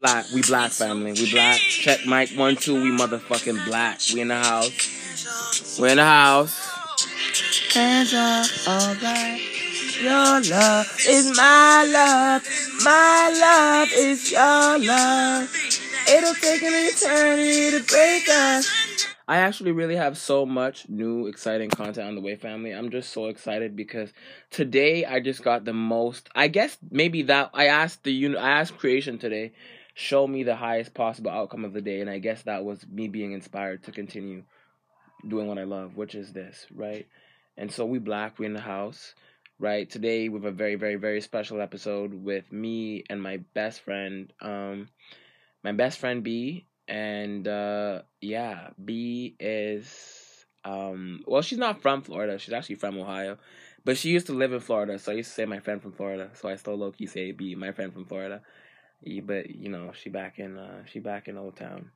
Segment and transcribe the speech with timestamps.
[0.00, 0.26] black.
[0.34, 1.12] We black family.
[1.12, 1.58] We black.
[1.58, 2.74] Check mic one two.
[2.82, 4.00] We motherfucking black.
[4.12, 5.78] We in the house.
[5.78, 6.68] We in the house.
[7.74, 9.40] Hands up, alright.
[10.02, 12.42] Your love is my love.
[12.82, 15.54] My love is your love.
[16.08, 19.06] It'll take an eternity to break us.
[19.28, 22.72] I actually really have so much new exciting content on the way family.
[22.72, 24.12] I'm just so excited because
[24.50, 28.58] today I just got the most I guess maybe that I asked the uni- I
[28.60, 29.52] asked creation today
[29.94, 32.00] show me the highest possible outcome of the day.
[32.00, 34.44] And I guess that was me being inspired to continue
[35.26, 37.06] doing what I love, which is this, right?
[37.56, 39.14] And so we black, we in the house,
[39.58, 39.88] right?
[39.88, 44.32] Today we have a very very very special episode with me and my best friend
[44.40, 44.88] um
[45.62, 46.66] my best friend B.
[46.88, 52.38] And uh yeah b is um well she's not from florida.
[52.38, 53.38] She's actually from ohio
[53.84, 54.98] but she used to live in florida.
[54.98, 56.30] So i used to say my friend from florida.
[56.34, 58.42] So i still low-key say b my friend from florida
[59.22, 61.90] but you know she back in uh she back in old town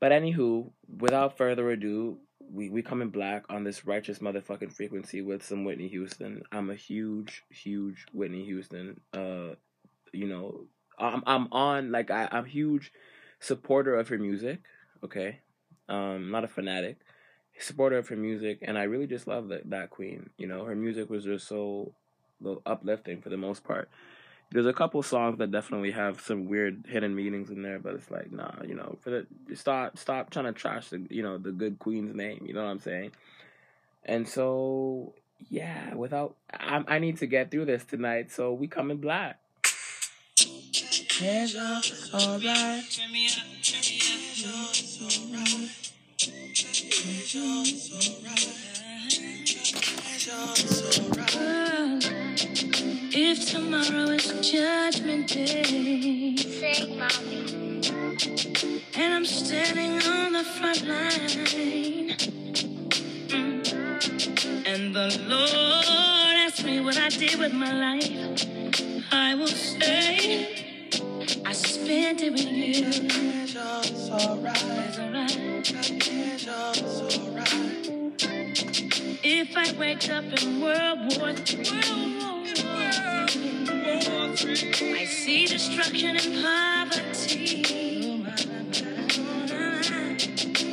[0.00, 2.18] but anywho without further ado
[2.52, 6.74] we we coming black on this righteous motherfucking frequency with some whitney houston i'm a
[6.74, 9.54] huge huge whitney houston uh
[10.12, 10.64] you know
[10.98, 12.92] i'm i'm on like i i'm huge
[13.40, 14.60] supporter of her music.
[15.02, 15.40] Okay,
[15.88, 16.98] um, not a fanatic,
[17.58, 20.30] supporter of her music, and I really just love that that queen.
[20.36, 21.94] You know, her music was just so
[22.64, 23.90] uplifting for the most part.
[24.52, 28.10] There's a couple songs that definitely have some weird hidden meanings in there, but it's
[28.10, 31.52] like, nah, you know, for the stop stop trying to trash the you know the
[31.52, 32.44] good queen's name.
[32.46, 33.12] You know what I'm saying?
[34.04, 35.14] And so
[35.48, 39.38] yeah, without I I need to get through this tonight, so we coming black.
[41.20, 41.84] Hands up,
[42.14, 42.80] alright.
[53.32, 57.80] If tomorrow is judgment day, sing, mommy.
[58.96, 62.10] And I'm standing on the front line.
[63.30, 64.66] Mm.
[64.66, 68.10] And the Lord asked me what I did with my life.
[69.12, 70.90] I will say,
[71.46, 72.88] I spent it with you.
[73.44, 73.54] It's
[74.10, 74.58] alright.
[74.90, 76.90] It's alright.
[79.22, 82.29] If I wake up in World War III,
[84.42, 87.62] I see destruction and poverty.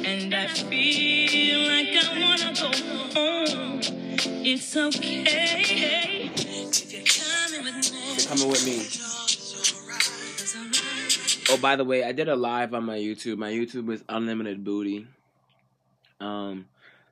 [0.06, 2.72] And I feel like I wanna go
[3.14, 3.80] home.
[4.46, 8.26] It's okay if you're coming with me.
[8.26, 8.78] Coming with me.
[11.50, 13.38] Oh, by the way, I did a live on my YouTube.
[13.38, 15.08] My YouTube is Unlimited Booty.
[16.20, 16.68] Um,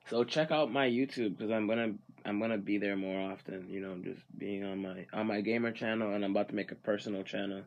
[0.09, 1.93] so check out my YouTube because I'm gonna
[2.25, 3.67] I'm gonna be there more often.
[3.69, 6.71] You know, just being on my on my gamer channel, and I'm about to make
[6.71, 7.61] a personal channel,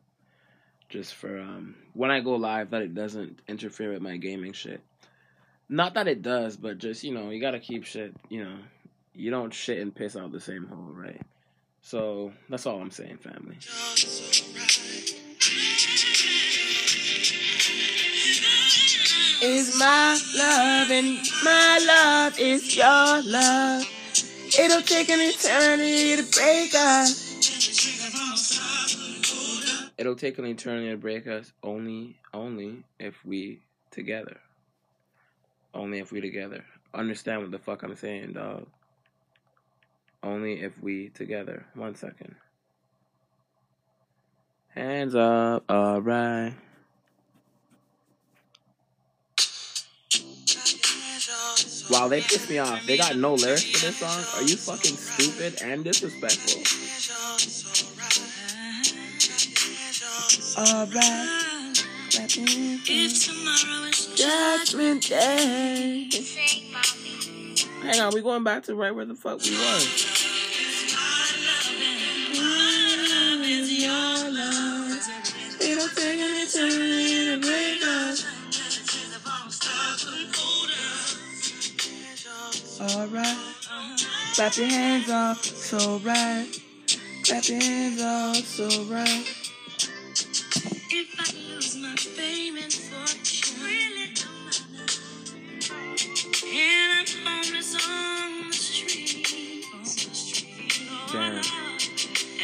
[0.88, 4.80] just for um when I go live that it doesn't interfere with my gaming shit.
[5.68, 8.14] Not that it does, but just you know, you gotta keep shit.
[8.28, 8.56] You know,
[9.14, 11.22] you don't shit and piss out the same hole, right?
[11.80, 13.56] So that's all I'm saying, family.
[19.40, 23.87] Is my love and my love is your love.
[24.58, 27.28] It'll take an eternity to break us.
[29.96, 33.60] It'll take an eternity to break us only only if we
[33.90, 34.38] together.
[35.74, 36.64] Only if we together.
[36.92, 38.66] Understand what the fuck I'm saying, dog.
[40.22, 41.66] Only if we together.
[41.74, 42.34] One second.
[44.68, 46.54] Hands up, alright.
[51.90, 52.84] Wow, they pissed me off.
[52.86, 54.24] They got no lyrics for this song.
[54.36, 56.62] Are you fucking stupid and disrespectful?
[60.62, 61.84] Alright.
[62.20, 66.10] If tomorrow is Judgment Day.
[67.82, 70.24] Hang on, we going back to right where the fuck we was.
[75.60, 77.17] It'll take an eternity
[82.98, 83.38] Alright.
[84.34, 86.48] Clap your hands off, so right.
[87.24, 89.24] Clap your hands off, so right.
[90.90, 95.02] If I lose my fame and fortune, really don't matter.
[96.52, 101.34] And I'm homeless on the street, on the street, oh, Damn.
[101.34, 101.44] Lord.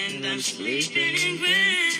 [0.07, 1.94] and I'm sleeping in Grand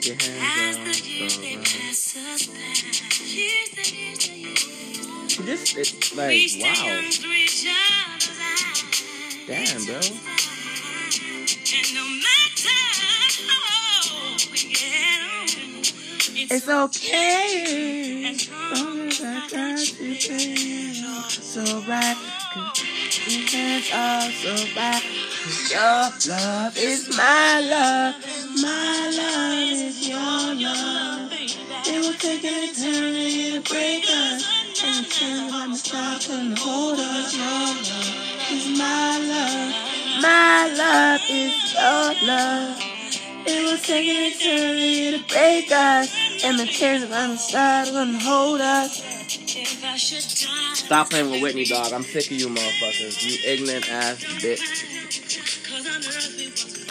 [0.00, 1.78] the years, the years.
[5.44, 7.00] This it's like wow.
[9.46, 10.00] Damn, bro.
[16.50, 18.24] It's okay.
[18.30, 20.94] As long as I got you, baby.
[21.28, 22.16] So right.
[23.26, 25.04] Your hands are so right.
[25.70, 28.27] Your love is my love.
[32.18, 34.82] Take an eternity to break us.
[34.82, 37.36] And the chance I'm stop couldn't hold us.
[37.36, 40.22] Your love is my love.
[40.22, 42.78] My love is your love.
[43.46, 46.14] It will take an eternity to break us.
[46.44, 49.02] And the tears of the side couldn't hold us.
[50.74, 51.92] Stop playing with Whitney, dog.
[51.92, 53.24] I'm sick of you motherfuckers.
[53.24, 54.98] You ignorant ass bitch.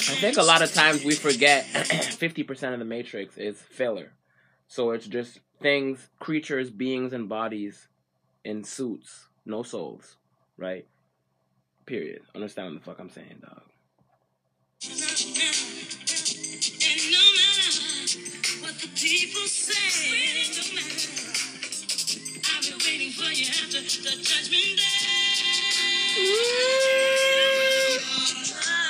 [0.10, 4.14] I think a lot of times we forget 50% of the Matrix is filler.
[4.68, 7.88] So it's just things, creatures, beings, and bodies
[8.44, 10.18] in suits, no souls,
[10.58, 10.86] right?
[11.86, 12.22] Period.
[12.36, 13.62] Understand what the fuck I'm saying, dog.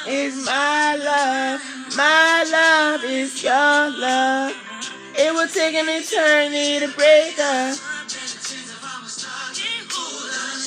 [0.10, 1.62] Is my love,
[1.96, 4.67] my love is your love.
[5.20, 7.82] It will take an eternity to break us.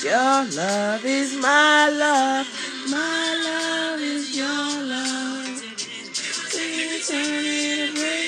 [0.02, 2.48] Your love is my love,
[2.90, 5.62] my love is your love.
[6.50, 8.20] Take an eternity to break.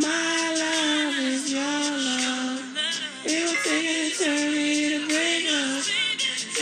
[0.00, 2.64] My love is your love.
[3.26, 5.90] It will take an eternity to break us.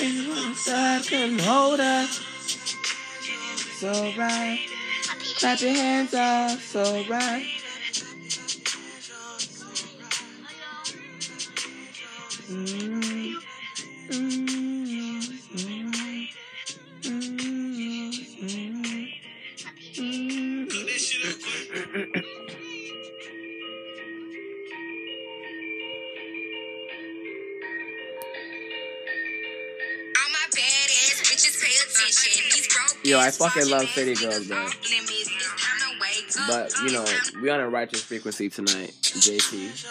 [0.03, 2.28] And one side couldn't hold us.
[3.79, 4.59] So right.
[5.39, 7.47] Clap your hands up, so right.
[33.19, 34.69] I fucking love City Girls, bro.
[36.47, 37.05] But you know,
[37.43, 39.87] we on a righteous frequency tonight, JT.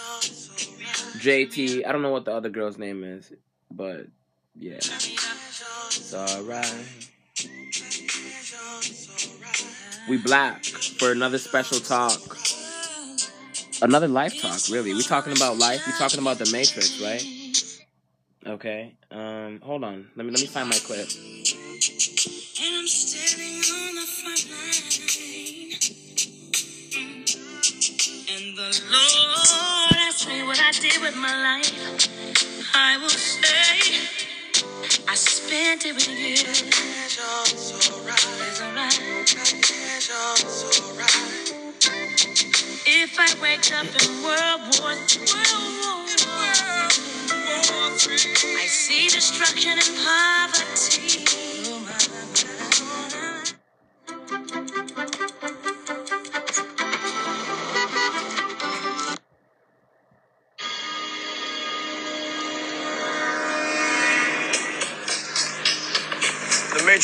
[1.19, 3.31] JT, I don't know what the other girl's name is,
[3.71, 4.07] but
[4.56, 4.75] yeah.
[4.75, 6.85] It's alright.
[10.09, 12.38] We black for another special talk.
[13.81, 14.94] Another life talk, really.
[14.94, 15.85] We talking about life.
[15.85, 17.23] We talking about the Matrix, right?
[18.45, 18.95] Okay.
[19.12, 20.09] Um, hold on.
[20.15, 21.07] Let me let me find my clip.
[30.81, 31.74] Did with my life.
[32.75, 33.97] I will say,
[35.07, 36.35] I spent it with you.
[36.35, 37.19] It's
[40.83, 41.53] alright.
[42.85, 44.94] If I wake up in World War
[48.57, 51.26] I see destruction and poverty.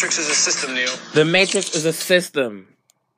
[0.04, 0.90] Matrix is a system, Neo.
[1.14, 2.68] The Matrix is a system,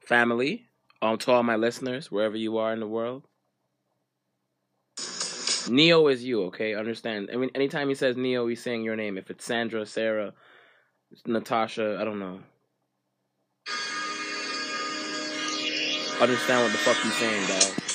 [0.01, 0.67] family.
[1.01, 3.23] Um, to all my listeners, wherever you are in the world.
[5.67, 6.75] Neo is you, okay?
[6.75, 7.31] Understand.
[7.33, 9.17] I mean, anytime he says Neo, he's saying your name.
[9.17, 10.33] If it's Sandra, Sarah,
[11.25, 12.39] Natasha, I don't know.
[16.21, 17.94] Understand what the fuck he's saying, dog.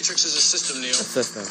[0.00, 0.96] Matrix is a system, Neo.
[0.96, 1.44] A system.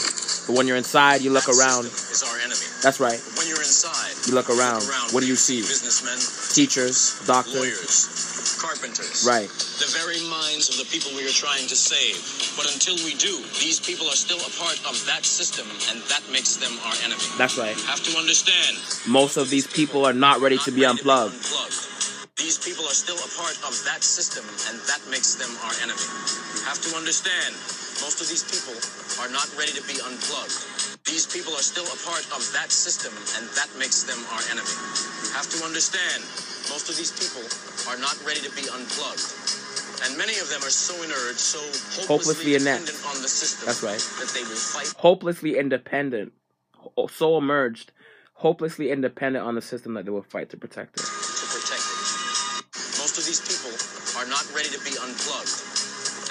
[0.49, 1.85] But when you're inside, you look That around.
[1.85, 2.65] is our enemy.
[2.81, 3.21] That's right.
[3.37, 4.81] When you're inside, You look around.
[5.13, 5.61] What do you see?
[5.61, 6.17] Businessmen,
[6.57, 7.53] Teachers, doctors.
[7.53, 9.21] lawyers, carpenters.
[9.21, 9.45] Right.
[9.77, 12.17] The very minds of the people we are trying to save.
[12.57, 16.25] But until we do, these people are still a part of that system, and that
[16.33, 17.21] makes them our enemy.
[17.37, 17.77] That's right.
[17.77, 18.81] You have to understand.
[19.05, 21.37] Most of these people are not ready to be not ready unplugged.
[21.37, 21.85] unplugged.
[22.41, 24.41] These people are still a part of that system,
[24.73, 26.01] and that makes them our enemy.
[26.57, 27.53] You have to understand.
[28.01, 28.75] Most of these people
[29.19, 30.55] are not ready to be unplugged.
[31.03, 34.71] These people are still a part of that system, and that makes them our enemy.
[35.23, 36.23] You have to understand.
[36.71, 37.43] Most of these people
[37.91, 39.25] are not ready to be unplugged.
[40.05, 41.59] And many of them are so inert, so
[42.07, 43.99] Hopelessly hopelessly dependent on the system That's right.
[43.99, 46.31] that they will fight hopelessly independent,
[47.11, 47.91] so emerged,
[48.33, 51.03] hopelessly independent on the system that they will fight to protect it.
[51.03, 51.99] to protect it.
[52.95, 53.75] Most of these people
[54.15, 55.68] are not ready to be unplugged.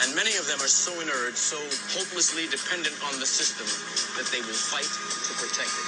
[0.03, 1.59] And many of them are so inert, so
[1.91, 3.67] hopelessly dependent on the system,
[4.15, 5.87] that they will fight to protect it.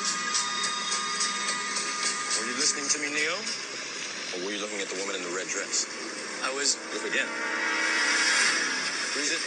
[2.40, 3.36] Were you listening to me, Neo?
[4.34, 5.86] Or were you looking at the woman in the red dress?
[6.42, 6.78] I was.
[6.94, 7.28] Look again.
[9.14, 9.42] Who's it?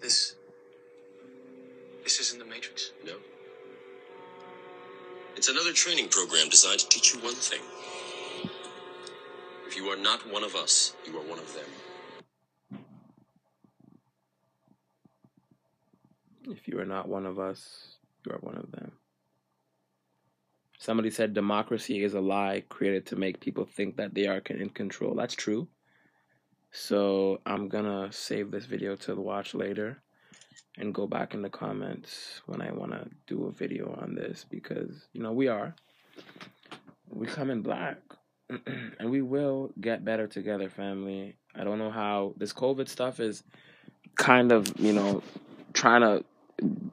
[0.00, 0.34] This.
[2.02, 2.92] This isn't the Matrix.
[3.04, 3.14] No.
[5.36, 7.60] It's another training program designed to teach you one thing.
[9.68, 12.80] If you are not one of us, you are one of them.
[16.48, 18.92] If you are not one of us, you are one of them.
[20.78, 24.70] Somebody said democracy is a lie created to make people think that they are in
[24.70, 25.14] control.
[25.14, 25.68] That's true.
[26.70, 30.00] So I'm gonna save this video to watch later
[30.78, 35.08] and go back in the comments when I wanna do a video on this because
[35.12, 35.74] you know we are.
[37.10, 37.98] We come in black.
[38.98, 41.36] and we will get better together, family.
[41.54, 43.42] I don't know how this COVID stuff is
[44.16, 45.22] kind of, you know,
[45.72, 46.24] trying to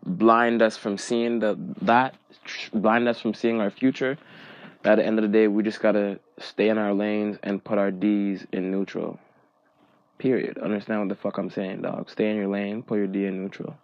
[0.05, 2.15] blind us from seeing the that
[2.73, 4.17] blind us from seeing our future.
[4.83, 7.77] At the end of the day, we just gotta stay in our lanes and put
[7.77, 9.19] our D's in neutral.
[10.17, 10.57] Period.
[10.59, 12.09] Understand what the fuck I'm saying, dog?
[12.09, 13.75] Stay in your lane, put your D in neutral.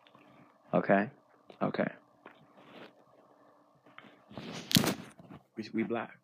[0.73, 1.09] Okay?
[1.61, 1.87] Okay.
[5.57, 6.20] We, we black.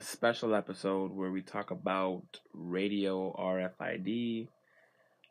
[0.00, 4.48] Special episode where we talk about radio RFID.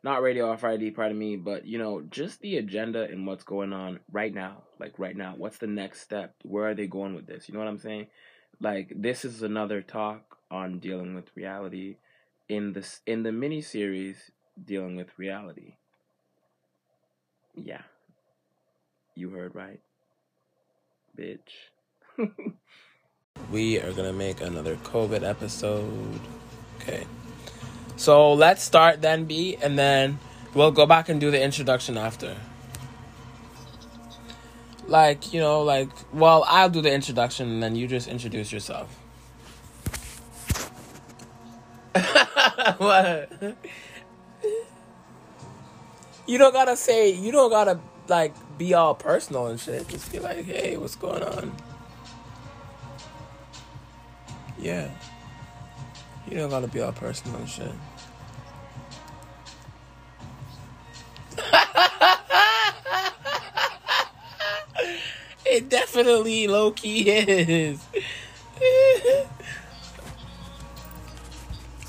[0.02, 4.00] Not radio RFID, pardon me, but you know, just the agenda and what's going on
[4.10, 4.62] right now.
[4.80, 5.34] Like right now.
[5.36, 6.34] What's the next step?
[6.42, 7.48] Where are they going with this?
[7.48, 8.06] You know what I'm saying?
[8.60, 11.96] Like this is another talk on dealing with reality
[12.48, 14.30] in this in the mini series
[14.62, 15.76] dealing with reality.
[17.54, 17.82] Yeah.
[19.14, 19.80] You heard right.
[21.18, 21.38] Bitch.
[23.54, 26.20] we are gonna make another COVID episode.
[26.80, 27.06] Okay.
[27.96, 30.18] So let's start then B and then
[30.54, 32.36] we'll go back and do the introduction after.
[34.88, 38.88] Like, you know, like well, I'll do the introduction and then you just introduce yourself.
[42.78, 43.30] what?
[46.26, 49.86] You don't gotta say you don't gotta like be all personal and shit.
[49.86, 51.54] Just be like, hey, what's going on?
[54.58, 54.90] Yeah.
[56.28, 57.70] You don't gotta be all personal and shit.
[65.46, 67.84] it definitely low key is.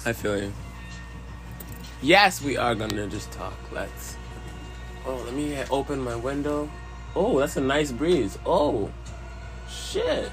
[0.05, 0.53] I feel you.
[2.01, 3.53] Yes, we are gonna just talk.
[3.71, 4.17] Let's.
[5.05, 6.69] Oh, let me open my window.
[7.15, 8.37] Oh, that's a nice breeze.
[8.45, 8.91] Oh,
[9.69, 10.31] shit.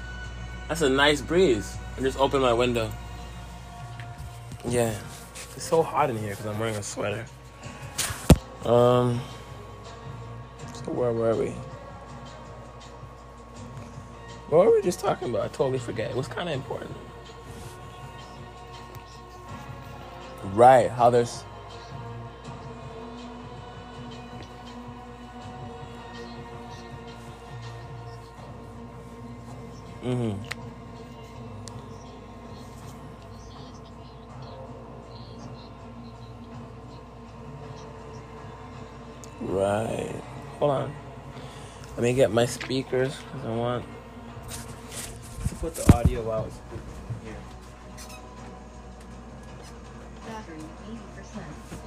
[0.67, 1.77] That's a nice breeze.
[1.95, 2.91] I just opened my window.
[4.67, 4.93] Yeah.
[5.55, 7.25] It's so hot in here because I'm wearing a sweater.
[8.65, 9.21] Um.
[10.73, 11.49] So where were we?
[14.49, 15.43] What were we just talking about?
[15.43, 16.09] I totally forget.
[16.09, 16.95] It was kind of important.
[20.53, 20.89] Right.
[20.89, 21.43] How there's.
[30.03, 30.52] Mm-hmm.
[39.43, 40.15] Right.
[40.59, 40.95] Hold on.
[41.95, 43.85] Let me get my speakers because I want
[45.47, 46.49] to put the audio out.
[47.23, 47.35] Here.
[50.27, 50.57] Battery
[51.75, 51.82] 80%.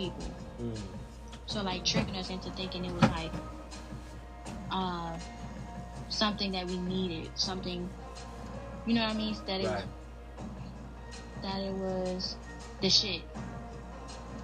[0.00, 0.24] People.
[0.62, 0.72] Mm.
[1.46, 3.32] So like tricking us into thinking it was like
[4.70, 5.12] uh
[6.08, 7.88] something that we needed, something
[8.86, 9.36] you know what I mean?
[9.46, 9.84] That it Right.
[11.42, 12.36] that it was
[12.80, 13.22] the shit.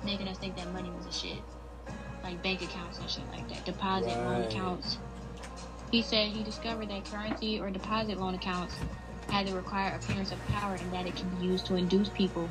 [0.05, 1.43] Making us think that money was a shit.
[2.23, 3.65] Like bank accounts and shit like that.
[3.65, 4.99] Deposit loan accounts.
[5.91, 8.75] He said he discovered that currency or deposit loan accounts
[9.31, 12.49] had the required appearance of power and that it can be used to induce people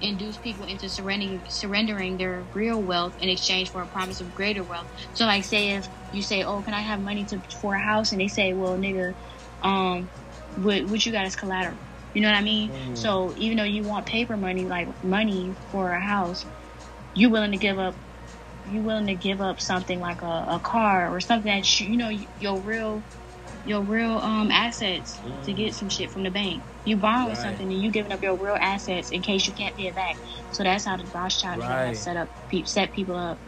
[0.00, 4.64] induce people into surrendering surrendering their real wealth in exchange for a promise of greater
[4.64, 4.88] wealth.
[5.12, 8.12] So like say if you say, Oh, can I have money to for a house?
[8.12, 9.14] And they say, Well nigga,
[9.62, 10.10] um
[10.54, 11.80] what what you got is collateral.
[12.12, 12.70] You know what I mean?
[12.70, 12.74] Mhm.
[12.94, 16.46] So even though you want paper money, like money for a house,
[17.14, 17.96] you willing to give up
[18.64, 21.96] you willing to give up something like a, a car or something that you, you
[21.96, 23.06] know your real
[23.64, 26.64] your real um assets to get some shit from the bank.
[26.84, 27.36] You borrowing Right.
[27.38, 30.16] something and you giving up your real assets in case you can't pay it back.
[30.50, 31.96] So that's how the Rothschild Right.
[31.96, 32.28] set up
[32.64, 33.38] set people up.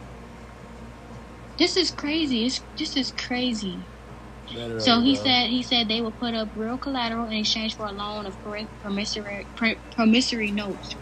[1.57, 2.45] This is crazy.
[2.45, 3.87] It's, this is crazy.
[4.79, 7.91] So he said he said they would put up real collateral in exchange for a
[7.91, 8.35] loan of
[8.81, 9.47] promissory
[9.95, 10.95] promissory notes.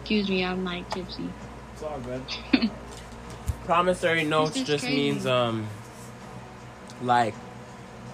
[0.00, 1.34] Excuse me, I'm like tipsy.
[1.72, 2.24] It's all good.
[3.64, 4.96] Promissory notes just crazy.
[5.10, 5.66] means um
[7.02, 7.34] like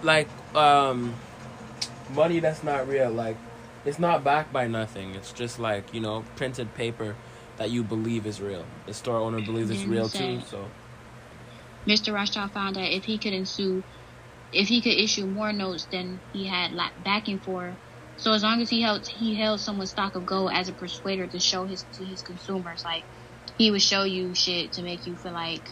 [0.02, 1.14] like um
[2.14, 3.11] money that's not real.
[3.11, 3.37] Like
[3.85, 5.15] it's not backed by nothing.
[5.15, 7.17] It's just like, you know, printed paper
[7.57, 8.65] that you believe is real.
[8.87, 10.69] The store owner believes it's real too, so
[11.87, 12.15] Mr.
[12.15, 13.83] Rothschild found that if he could ensue,
[14.53, 16.73] if he could issue more notes than he had
[17.05, 17.77] backing for,
[18.17, 21.27] so as long as he held he held someone's stock of gold as a persuader
[21.27, 23.05] to show his to his consumers, like
[23.59, 25.62] he would show you shit to make you feel like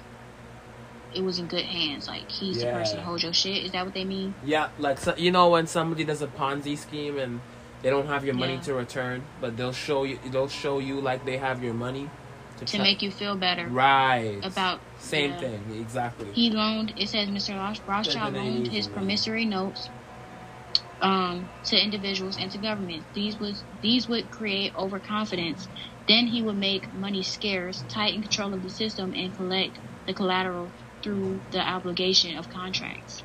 [1.15, 2.09] it was in good hands.
[2.09, 3.65] Like he's the person to hold your shit.
[3.65, 4.35] Is that what they mean?
[4.45, 7.41] Yeah, like so, you know when somebody does a Ponzi scheme and
[7.83, 8.61] they don't have your money Yeah.
[8.61, 12.09] to return, but they'll show you they'll show you like they have your money
[12.59, 15.39] To try- make you feel better right about same yeah.
[15.41, 16.31] thing exactly.
[16.33, 16.93] He loaned.
[16.97, 17.57] It says Mr.
[17.87, 19.91] Rothschild loaned his promissory notes
[21.01, 23.07] um, to individuals and to governments.
[23.15, 25.69] These was these would create overconfidence.
[26.07, 30.75] Then he would make money scarce, tighten control of the system, and collect the collateral
[31.03, 33.23] through the obligation of contracts.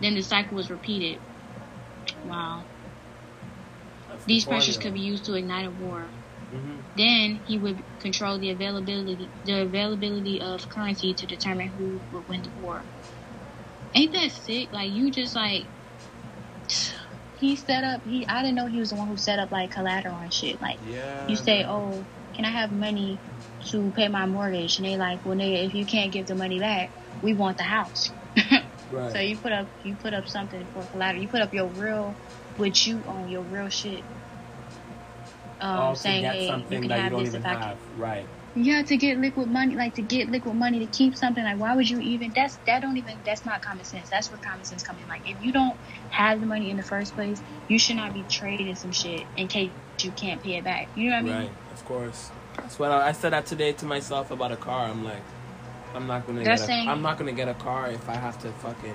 [0.00, 1.22] Then the cycle was repeated.
[2.22, 2.66] Wow.
[4.26, 6.12] These pressures could be used to ignite a war.
[6.52, 6.84] Mhm.
[6.96, 12.42] Then he would control the availability the availability of currency to determine who would win
[12.42, 12.86] the war.
[13.94, 14.70] Ain't that sick?
[14.72, 15.68] Like you just like
[17.34, 19.70] he set up he I didn't know he was the one who set up like
[19.72, 20.60] collateral and shit.
[20.60, 21.26] Like Yeah.
[21.28, 21.70] you say, man.
[21.70, 23.20] Oh, can I have money
[23.70, 24.78] to pay my mortgage?
[24.78, 27.64] And they like, Well nigga, if you can't give the money back, we want the
[27.64, 28.12] house.
[28.90, 29.12] right.
[29.12, 31.22] So you put up you put up something for collateral.
[31.22, 32.18] You put up your real
[32.56, 34.04] what you own, your real shit.
[35.64, 37.52] Um, All saying, hey, you something can that you have don't this even if I
[37.54, 37.62] can.
[37.62, 37.78] have.
[37.96, 38.26] Right.
[38.56, 41.42] Yeah, to get liquid money, like to get liquid money to keep something.
[41.42, 42.32] Like, why would you even?
[42.34, 43.16] That's that don't even.
[43.24, 44.10] That's not common sense.
[44.10, 45.08] That's where common sense comes in.
[45.08, 45.76] Like, if you don't
[46.10, 49.48] have the money in the first place, you should not be trading some shit in
[49.48, 50.88] case you can't pay it back.
[50.94, 51.34] You know what I mean?
[51.34, 51.50] Right.
[51.72, 52.30] Of course.
[52.58, 54.86] That's what I, I said that today to myself about a car.
[54.86, 55.22] I'm like,
[55.94, 56.60] I'm not gonna They're get.
[56.60, 58.94] A, saying- I'm not gonna get a car if I have to fucking.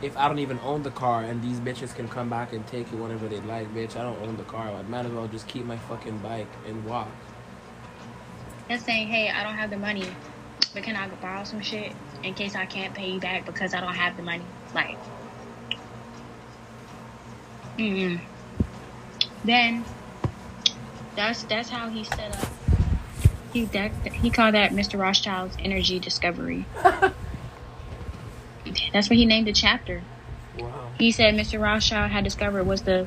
[0.00, 2.92] If I don't even own the car and these bitches can come back and take
[2.92, 4.70] it whenever they like, bitch, I don't own the car.
[4.70, 7.08] I might as well just keep my fucking bike and walk.
[8.68, 10.06] That's saying, hey, I don't have the money,
[10.74, 13.80] but can I borrow some shit in case I can't pay you back because I
[13.80, 14.44] don't have the money?
[14.74, 14.98] Like,
[17.78, 18.20] mm
[19.44, 19.84] Then
[21.16, 22.48] that's that's how he set up.
[23.52, 24.98] He that he called that Mr.
[24.98, 26.66] Rothschild's energy discovery.
[28.92, 30.02] that's what he named the chapter.
[30.58, 30.90] Wow.
[30.98, 31.60] He said Mr.
[31.60, 33.06] Rothschild had discovered was the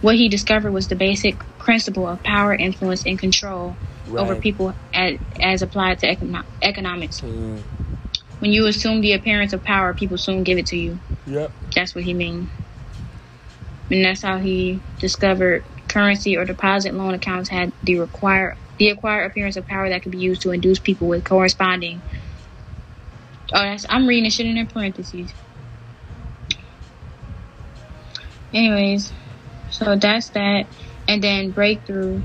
[0.00, 3.76] what he discovered was the basic principle of power, influence, and control
[4.08, 7.20] over people as, as applied to econo- economics.
[7.20, 7.60] Mm.
[8.38, 10.98] When you assume the appearance of power, people soon give it to you.
[11.26, 11.52] Yep.
[11.74, 12.50] That's what he mean.
[13.90, 19.26] And that's how he discovered currency or deposit loan accounts had the require the acquired
[19.26, 22.00] appearance of power that could be used to induce people with corresponding.
[23.52, 25.34] Oh, that's I'm reading the shit in their parentheses.
[28.52, 29.12] Anyways,
[29.70, 30.68] so that's that,
[31.08, 32.22] and then breakthrough.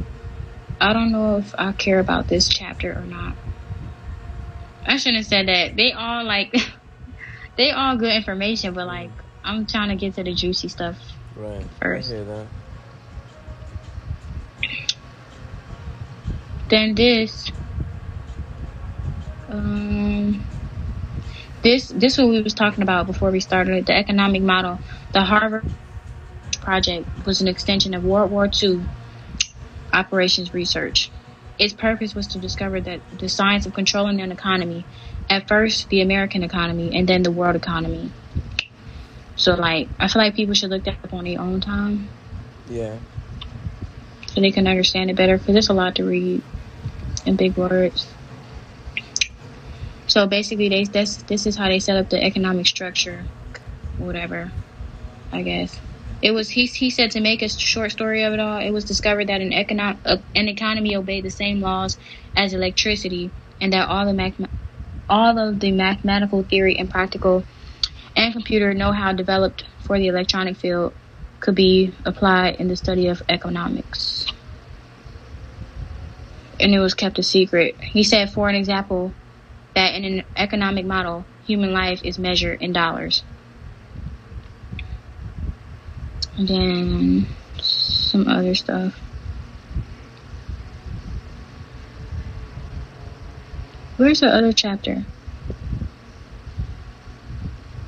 [0.80, 3.38] I don't know if I care about this chapter or not.
[4.86, 5.76] I shouldn't have said that.
[5.78, 6.56] They all like
[7.58, 9.12] they all good information, but like
[9.44, 11.00] I'm trying to get to the juicy stuff.
[11.36, 11.68] Right.
[11.82, 12.12] First.
[12.12, 12.48] I hear that.
[16.70, 17.52] Then this,
[19.50, 20.46] um,
[21.66, 24.80] this this what we was talking about before we started the economic model.
[25.14, 25.66] The Harvard
[26.62, 28.86] project was an extension of World War II
[29.92, 31.10] operations research.
[31.58, 34.86] Its purpose was to discover that the science of controlling an economy,
[35.28, 38.12] at first the American economy and then the world economy.
[39.36, 42.10] So like I feel like people should look that up on their own time
[42.70, 42.96] Yeah.
[44.28, 46.44] so they can understand it better because there's a lot to read
[47.26, 48.15] in big words.
[50.08, 53.28] So basically, they this this is how they set up the economic structure,
[53.98, 54.54] whatever.
[55.32, 55.82] I guess
[56.22, 56.66] It was he.
[56.68, 58.60] He said to make a short story of it all.
[58.60, 61.98] It was discovered that an econo- uh, an economy obeyed the same laws
[62.36, 64.42] as electricity, and that all the math-
[65.10, 67.46] all of the mathematical theory and practical
[68.16, 70.96] and computer know-how developed for the electronic field
[71.42, 74.26] could be applied in the study of economics.
[76.60, 77.78] And it was kept a secret.
[77.82, 79.16] He said, for an example,
[79.76, 83.24] that in an economic model, human life is measured in dollars.
[86.38, 87.28] And then
[87.60, 88.94] some other stuff.
[93.98, 95.06] Where's the other chapter?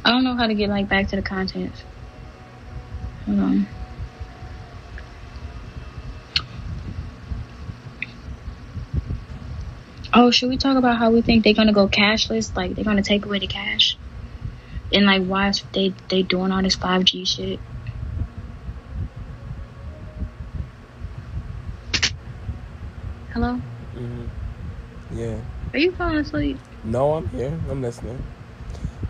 [0.06, 1.84] I don't know how to get like back to the contents.
[3.26, 3.77] Hold on.
[10.20, 12.56] Oh, should we talk about how we think they're gonna go cashless?
[12.58, 13.96] Like they're gonna take away the cash,
[14.92, 17.60] and like why is they they doing all this five G shit?
[23.32, 23.54] Hello,
[23.94, 24.26] hmm
[25.14, 25.38] Yeah.
[25.74, 26.58] are you falling asleep?
[26.84, 27.54] No, I'm here.
[27.70, 28.18] I'm listening.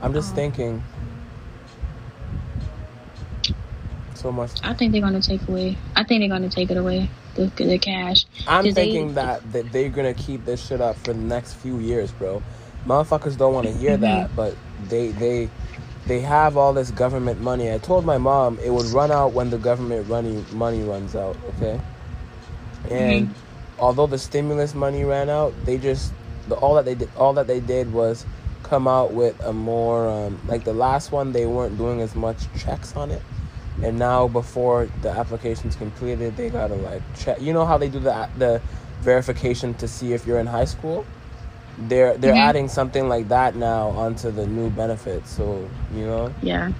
[0.02, 0.36] I'm just Oh.
[0.36, 0.84] thinking.
[4.15, 4.52] So much.
[4.62, 5.78] I think they're gonna take away.
[5.96, 7.10] I think they're gonna take it away.
[7.38, 8.26] The the cash.
[8.47, 11.54] I'm 'Cause they- thinking that, that they're gonna keep this shit up for the next
[11.54, 12.41] few years, bro.
[12.88, 14.02] Motherfuckers don't want to hear Mhm.
[14.02, 14.56] that, but
[14.89, 15.50] they they
[16.08, 17.71] they have all this government money.
[17.71, 21.38] I told my mom it would run out when the government money money runs out.
[21.58, 21.80] Okay,
[22.89, 23.34] and
[23.80, 26.13] although the stimulus money ran out, they just
[26.47, 28.26] the all that they did all that they did was
[28.63, 32.38] come out with a more um, like the last one they weren't doing as much
[32.58, 33.21] checks on it
[33.84, 38.00] and now before the application's completed they gotta like check you know how they do
[38.00, 38.62] the the
[39.02, 41.06] verification to see if you're in high school
[41.88, 42.38] they're they're Mhm.
[42.50, 46.72] adding something like that now onto the new benefits so you know Yeah.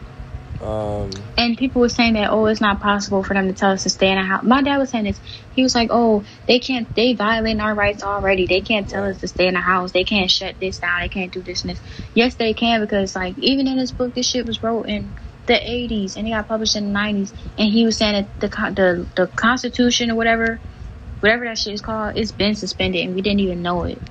[0.62, 3.84] um And people were saying that, oh, it's not possible for them to tell us
[3.84, 4.44] to stay in a house.
[4.44, 5.20] My dad was saying this.
[5.54, 8.48] He was like, oh, they can't, they violating our rights already.
[8.48, 9.92] They can't tell us to stay in a house.
[9.92, 11.02] They can't shut this down.
[11.02, 11.80] They can't do this and this.
[12.16, 15.14] Yes, they can because, like, even in this book, this shit was wrote in
[15.48, 17.34] the 80s and it got published in the 90s.
[17.58, 20.62] And he was saying that the, the, the Constitution or whatever,
[21.22, 24.02] whatever that shit is called, it's been suspended and we didn't even know it.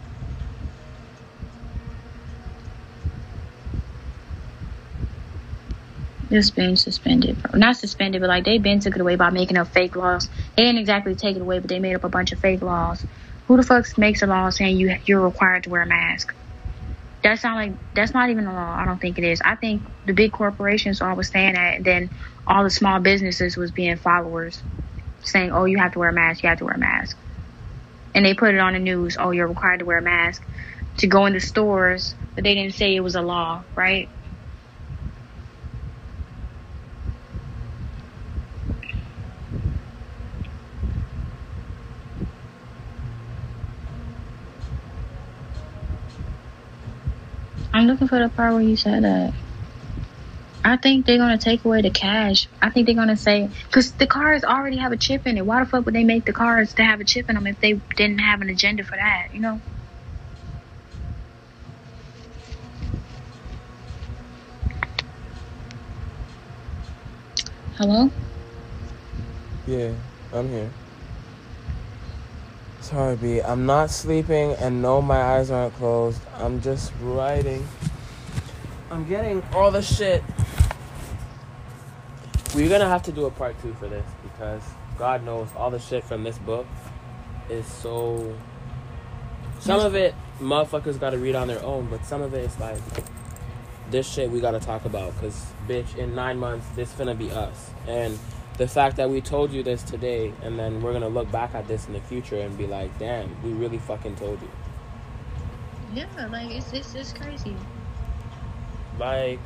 [6.31, 7.59] It's been suspended, bro.
[7.59, 10.29] Not suspended, but like they've been took it away by making up fake laws.
[10.57, 13.05] They didn't exactly take it away, but they made up a bunch of fake laws.
[13.47, 16.35] Who the fuck makes a law saying you you're required to wear a mask?
[17.27, 18.77] That's not like that's not even a law.
[18.79, 19.43] I don't think it is.
[19.45, 22.11] I think the big corporations are always saying that, and then
[22.47, 24.65] all the small businesses was being followers,
[25.23, 26.43] saying, "Oh, you have to wear a mask.
[26.43, 27.19] You have to wear a mask,"
[28.15, 29.17] and they put it on the news.
[29.21, 30.47] Oh, you're required to wear a mask
[30.99, 34.11] to go into stores, but they didn't say it was a law, right?
[47.77, 49.35] I'm looking for the part where you said that.
[50.65, 52.49] I think they're gonna take away the cash.
[52.63, 55.45] I think they're gonna say because the cars already have a chip in it.
[55.45, 57.61] Why the fuck would they make the cars to have a chip in them if
[57.61, 59.29] they didn't have an agenda for that?
[59.35, 59.61] You know?
[67.77, 68.11] Hello?
[69.67, 69.93] yeah
[70.33, 70.71] i'm here
[72.87, 73.43] sorry b.
[73.43, 76.21] I'm not sleeping and no my eyes aren't closed.
[76.37, 77.67] I'm just writing.
[78.93, 80.23] I'm getting all the shit.
[82.55, 84.63] We're gonna have to do a part two for this because
[84.99, 86.67] god knows all the shit from this book
[87.51, 88.35] is so
[89.59, 92.79] some of it motherfuckers gotta read on their own but some of it is like
[93.91, 97.71] this shit we gotta talk about because bitch in nine months this finna be us.
[97.89, 98.17] And
[98.57, 101.67] the fact that we told you this today and then we're gonna look back at
[101.69, 104.49] this in the future and be like damn we really fucking told you
[105.95, 107.57] Yeah, like it's it's, it's crazy.
[108.99, 109.39] like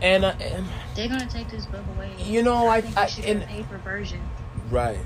[0.00, 2.10] and, uh, and They're gonna take this book away.
[2.18, 4.20] you know i, think I we should and a paper version.
[4.70, 4.98] right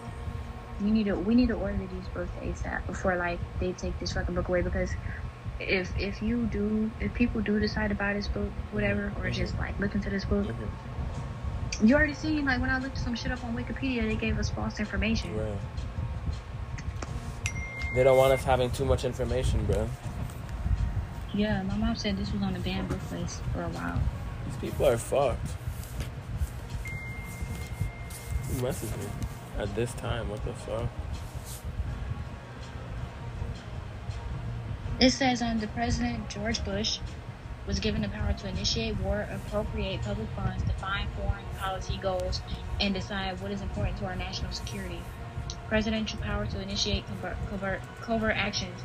[0.81, 4.12] We need to we need to order these books ASAP before like they take this
[4.12, 4.90] fucking book away because
[5.59, 9.59] if if you do if people do decide to buy this book whatever or just
[9.59, 10.68] like look into this book Mhm.
[11.82, 14.48] You already seen like when I looked some shit up on Wikipedia they gave us
[14.50, 15.36] false information.
[15.36, 15.58] right
[17.94, 19.88] they don't want us having too much information bro
[21.34, 24.00] Yeah, my mom said this was on the banned book list for a while.
[24.46, 25.50] these people are fucked
[28.48, 29.06] who messaged me
[29.58, 30.88] at this time what the fuck
[34.98, 36.98] It says um the president George Bush
[37.66, 42.40] was given the power to initiate war, appropriate public funds, define foreign policy goals,
[42.81, 45.00] and decide what is important to our national security.
[45.68, 48.81] Presidential power to initiate covert, covert, covert actions.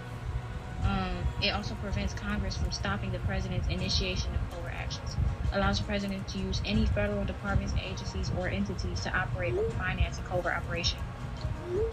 [0.83, 5.15] Um, it also prevents Congress from stopping the president's initiation of covert actions.
[5.53, 10.17] Allows the president to use any federal departments, agencies, or entities to operate or finance
[10.17, 10.97] a covert operation.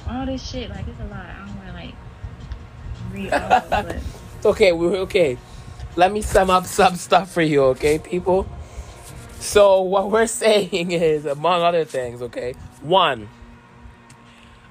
[0.08, 1.26] All this shit, like, it's a lot.
[1.26, 1.94] I don't want to, like,
[3.12, 4.02] read all of it.
[4.44, 5.36] Okay, we're okay.
[5.98, 8.46] Let me sum up some stuff for you, okay, people?
[9.40, 13.28] So what we're saying is, among other things, okay, one,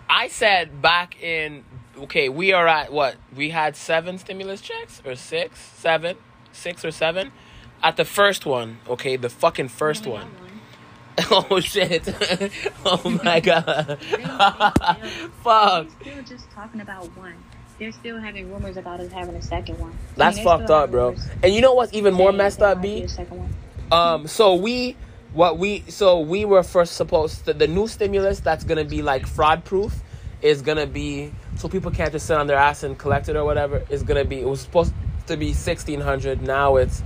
[0.10, 1.66] I said back in
[2.04, 3.18] okay, we are at what?
[3.36, 6.16] We had seven stimulus checks or six, seven,
[6.54, 7.34] six or seven
[7.84, 8.78] at the first one.
[8.88, 10.32] Okay, the fucking first We only one.
[11.18, 11.46] got one.
[11.52, 12.08] Oh shit!
[12.86, 14.00] oh my god!
[15.44, 15.88] Fuck!
[16.06, 17.36] They're just talking about one.
[17.80, 19.92] They're still having rumors about us having a second one.
[19.92, 21.16] I mean, That's fucked up, bro.
[21.44, 23.54] And you know what's even more messed up, might be second one.
[23.92, 24.98] Um, so we,
[25.34, 29.28] what we, so we were first supposed to, the new stimulus that's gonna be like
[29.28, 30.02] fraud proof
[30.42, 33.46] is gonna be, so people can't just sit on their ass and collect it or
[33.46, 34.94] whatever, is gonna be, it was supposed
[35.28, 37.04] to be 1600 now it's,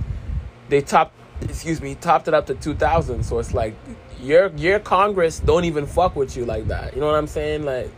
[0.70, 3.74] they topped, excuse me, topped it up to 2000 so it's like,
[4.20, 7.64] your, your Congress don't even fuck with you like that, you know what I'm saying,
[7.64, 7.90] like,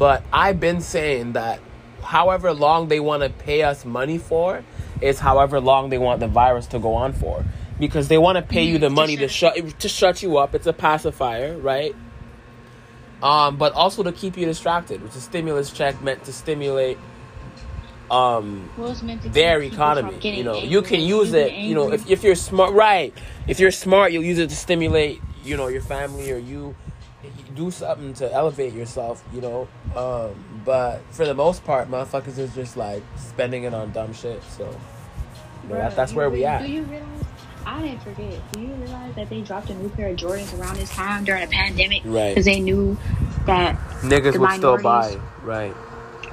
[0.00, 1.60] But I've been saying that
[2.02, 4.64] however long they want to pay us money for
[5.02, 7.44] is however long they want the virus to go on for.
[7.78, 10.54] Because they want to pay you the money to shut shut to shut you up.
[10.54, 11.94] It's a pacifier, right?
[13.22, 16.96] Um, but also to keep you distracted, which is stimulus check meant to stimulate
[18.10, 20.18] um Well, it's meant to keep their economy.
[20.22, 20.70] You know, angry.
[20.70, 21.52] you can use it.
[21.52, 23.12] You know, if if you're smart, right?
[23.46, 25.20] If you're smart, you'll use it to stimulate.
[25.44, 26.74] You know, your family or you
[27.54, 29.22] do something to elevate yourself.
[29.32, 33.92] You know, um, but for the most part, motherfuckers is just like spending it on
[33.92, 34.42] dumb shit.
[34.44, 34.64] So,
[35.62, 36.62] you know, that, that's you where we at.
[36.62, 37.24] Do you realize?
[37.66, 38.52] I didn't forget.
[38.52, 41.42] Do you realize that they dropped a new pair of Jordans around this time during
[41.42, 42.02] a pandemic?
[42.06, 42.30] Right.
[42.30, 42.96] Because they knew
[43.46, 45.74] that Niggas would still buy, right?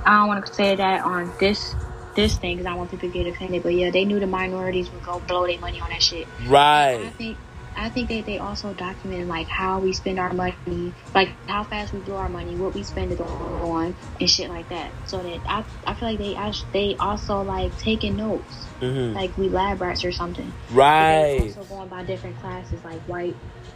[0.05, 1.75] I don't want to say that on this
[2.15, 3.61] this thing because I don't want people to get offended.
[3.61, 6.27] But yeah, they knew the minorities would go blow their money on that shit.
[6.41, 7.13] I Right.
[7.17, 7.37] think
[7.77, 11.93] I think that they also document like how we spend our money, like how fast
[11.93, 14.91] we blow our money, what we spend it on, and shit like that.
[15.05, 16.35] So that I I feel like they
[16.73, 20.51] they also like taking notes, hmm like we lab rats or something.
[20.71, 21.39] Right.
[21.39, 23.35] also going by different classes like white,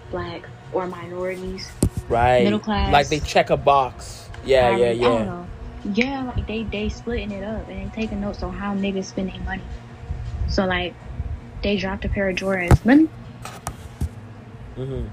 [0.09, 1.69] black, or minorities.
[2.09, 2.43] Right.
[2.43, 2.91] middle class.
[2.91, 4.29] Like they check a box.
[4.43, 5.25] Yeah, I yeah, mean, I don't yeah.
[5.25, 5.47] know.
[5.93, 9.31] Yeah, like they they splitting it up and they taking notes on how niggas spend
[9.31, 9.63] their money.
[10.49, 10.95] So like
[11.61, 12.83] they dropped a pair of Jordans.
[12.83, 13.09] Let me
[14.75, 15.07] hmm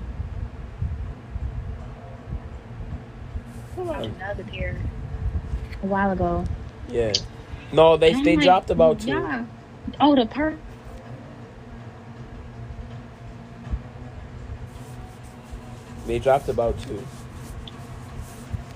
[3.88, 4.76] watched another pair
[5.82, 6.44] a while ago.
[6.88, 7.14] Yeah.
[7.72, 9.10] No, they And they like, dropped about two.
[9.10, 9.44] Yeah.
[10.00, 10.56] Oh, the per.
[16.06, 17.04] They dropped about two.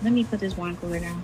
[0.02, 1.22] Let me put this wine cooler down.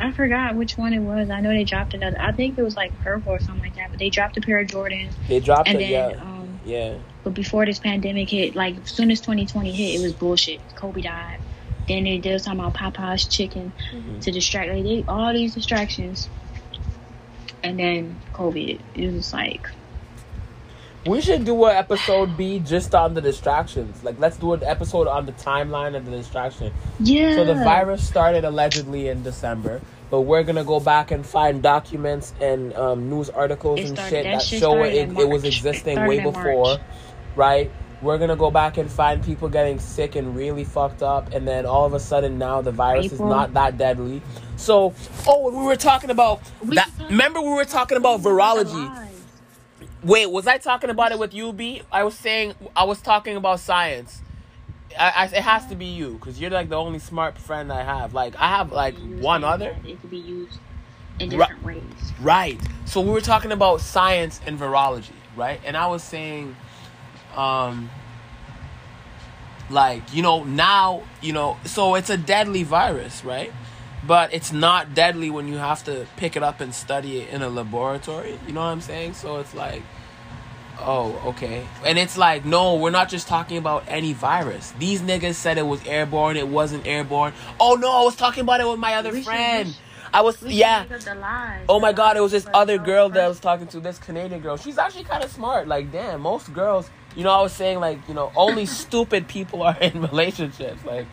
[0.00, 1.30] I forgot which one it was.
[1.30, 2.20] I know they dropped another.
[2.20, 3.90] I think it was like purple or something like that.
[3.90, 5.80] But they dropped a pair of Jordans, They dropped and it.
[5.80, 6.16] then Yeah.
[6.20, 6.98] um, Yeah.
[7.22, 10.62] but before this pandemic hit, like as soon as 2020 hit, it was bullshit.
[10.74, 11.38] Kobe died.
[11.86, 14.20] Then they, did talking about Popeye's chicken Mhm.
[14.22, 14.70] to distract.
[14.72, 16.30] Like they all these distractions,
[17.62, 18.80] and then COVID.
[18.94, 19.68] It was just like
[21.06, 24.02] We should do an episode B just on the distractions.
[24.02, 26.72] Like, let's do an episode on the timeline of the distraction.
[26.98, 27.34] yeah.
[27.34, 32.32] So the virus started allegedly in December, but we're gonna go back and find documents
[32.40, 35.44] and um, news articles It and started- shit that that show started it, it was
[35.44, 36.78] existing way before,
[37.36, 37.70] right?
[38.00, 41.66] We're gonna go back and find people getting sick and really fucked up, and then
[41.66, 43.28] all of a sudden now the virus April.
[43.28, 44.22] is not that deadly.
[44.56, 44.94] So,
[45.26, 46.90] oh, we were talking about We that.
[47.10, 49.10] Remember, we were talking about virology.
[50.04, 51.80] Wait, was I talking about it with you, B?
[51.90, 54.20] I was saying I was talking about science.
[54.98, 57.82] I, I, it has to be you because you're like the only smart friend I
[57.82, 58.12] have.
[58.12, 59.74] Like I have like one other.
[59.86, 60.58] It could be used
[61.18, 61.82] in different ways.
[62.20, 62.60] Right.
[62.84, 65.58] So we were talking about science and virology, right?
[65.64, 66.54] And I was saying,
[67.34, 67.88] um,
[69.70, 73.52] like you know now you know so it's a deadly virus, right?
[74.06, 77.40] But it's not deadly when you have to pick it up and study it in
[77.40, 78.38] a laboratory.
[78.46, 79.14] You know what I'm saying?
[79.14, 79.82] So it's like,
[80.80, 81.66] oh, okay.
[81.84, 84.72] And it's like, no, we're not just talking about any virus.
[84.78, 86.36] These niggas said it was airborne.
[86.36, 87.32] It wasn't airborne.
[87.60, 89.68] Oh no, I was talking about it with my other We friend.
[89.68, 89.76] should-
[90.14, 90.82] I was yeah.
[90.84, 91.64] make up the lies.
[91.68, 94.40] Oh my god, it was this other girl that I was talking to, this Canadian
[94.40, 94.56] girl.
[94.56, 95.66] She's actually kind of smart.
[95.66, 99.64] Like, damn, most girls, you know, I was saying, like, you know, only stupid people
[99.64, 100.84] are in relationships.
[100.84, 101.06] Like,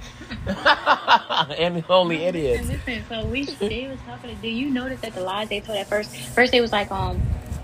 [1.57, 2.67] and only idiots.
[2.67, 4.37] listen, so we they was talking.
[4.39, 6.15] Do you notice that the lies they told at first?
[6.15, 7.19] First, they was like, um,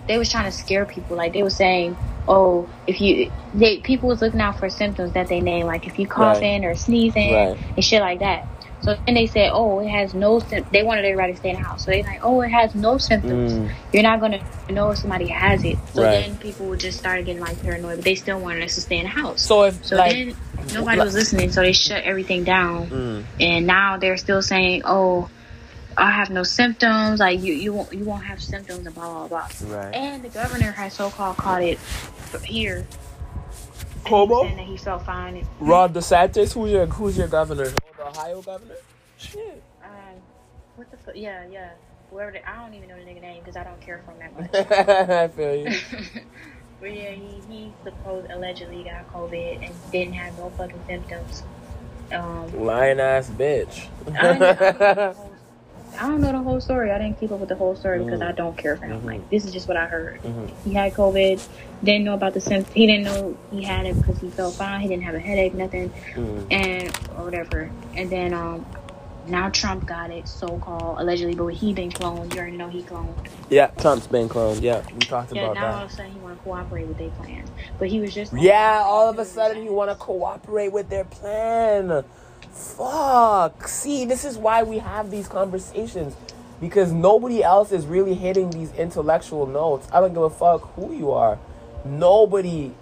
[0.07, 1.15] they was trying to scare people.
[1.17, 1.95] Like they was saying,
[2.27, 5.97] oh, if you, they people was looking out for symptoms that they name, like if
[5.99, 7.57] you coughing or sneezing Right.
[7.75, 8.45] and shit like that.
[8.81, 10.39] So then they said, oh, it has no.
[10.39, 10.65] Sim-.
[10.71, 11.83] They wanted everybody to stay in the house.
[11.83, 13.53] So they like, oh, it has no symptoms.
[13.53, 13.71] Mm.
[13.91, 14.39] You're not gonna
[14.69, 15.77] know if somebody has it.
[15.93, 16.11] So Right.
[16.11, 19.03] then people just started getting like paranoid, but they still wanted us to stay in
[19.03, 19.41] the house.
[19.41, 20.35] So if, So like, then
[20.73, 22.87] nobody was listening, so they shut everything down.
[22.87, 25.27] mm, And now they're still saying, "Oh,
[25.97, 27.19] I have no symptoms.
[27.19, 29.75] Like you, you won't, you won't have symptoms." And blah blah blah.
[29.75, 29.93] right.
[29.93, 31.79] And the governor has so called caught it
[32.43, 32.85] here.
[34.05, 34.49] Cuomo?
[34.49, 35.37] And that he felt fine.
[35.37, 37.65] And, Ron DeSantis, who's your, who's your governor?
[37.67, 38.75] Oh, the Ohio governor?
[39.17, 39.61] Shit.
[39.83, 39.89] um,
[40.75, 41.15] what the fuck?
[41.15, 41.71] Yeah, yeah.
[42.11, 44.19] Whoever the, I don't even know the nigga name because I don't care for him
[44.19, 45.09] that much.
[45.09, 45.65] I feel you.
[46.79, 51.43] but yeah, he he supposed allegedly got COVID and didn't have no fucking symptoms.
[52.11, 53.87] Um, Lying ass bitch.
[54.17, 54.41] I don't,
[54.81, 55.13] I,
[55.99, 56.91] I don't know the whole story.
[56.91, 58.27] I didn't keep up with the whole story because Mm.
[58.27, 59.01] I don't care for him.
[59.01, 59.05] Mhm.
[59.05, 60.19] Like this is just what I heard.
[60.23, 60.49] Mhm.
[60.63, 61.45] He had COVID.
[61.83, 62.73] Didn't know about the symptoms.
[62.73, 64.81] He didn't know he had it because he felt fine.
[64.81, 66.45] He didn't have a headache, nothing, Mm.
[66.51, 67.69] and or whatever.
[67.95, 68.65] And then um,
[69.27, 72.33] now Trump got it, so called allegedly, but he been cloned.
[72.33, 73.13] You already know he cloned.
[73.49, 74.61] Yeah, Trump's been cloned.
[74.61, 75.83] Yeah, we talked Yeah, about now all that.
[75.85, 77.43] of a sudden he want to cooperate with their plan,
[77.79, 81.03] but he was just Yeah, all of a sudden he want to cooperate with their
[81.05, 82.03] plan.
[82.57, 83.67] Fuck.
[83.67, 86.15] See, this is why we have these conversations.
[86.59, 89.87] Because nobody else is really hitting these intellectual notes.
[89.93, 91.37] I don't give a fuck who you are.
[91.85, 92.73] Nobody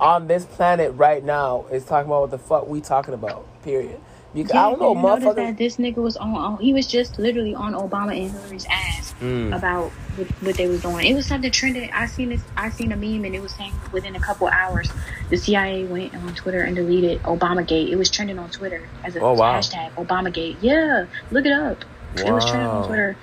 [0.00, 3.46] on this planet right now is talking about what the fuck we talking about.
[3.62, 4.00] Period.
[4.34, 6.58] Because I don't know, you notice that this nigga was on, on.
[6.58, 9.54] He was just literally on Obama and Hillary's ass Mm.
[9.56, 11.06] about what, what they was doing.
[11.06, 11.88] It was something trending.
[11.92, 12.40] I seen this.
[12.56, 14.90] I seen a meme and it was saying within a couple hours,
[15.30, 17.88] the CIA went on Twitter and deleted Obamagate.
[17.90, 19.58] It was trending on Twitter as a Oh, wow.
[19.58, 20.56] hashtag Obamagate.
[20.60, 21.84] Yeah, look it up.
[22.16, 23.16] It was trending on Twitter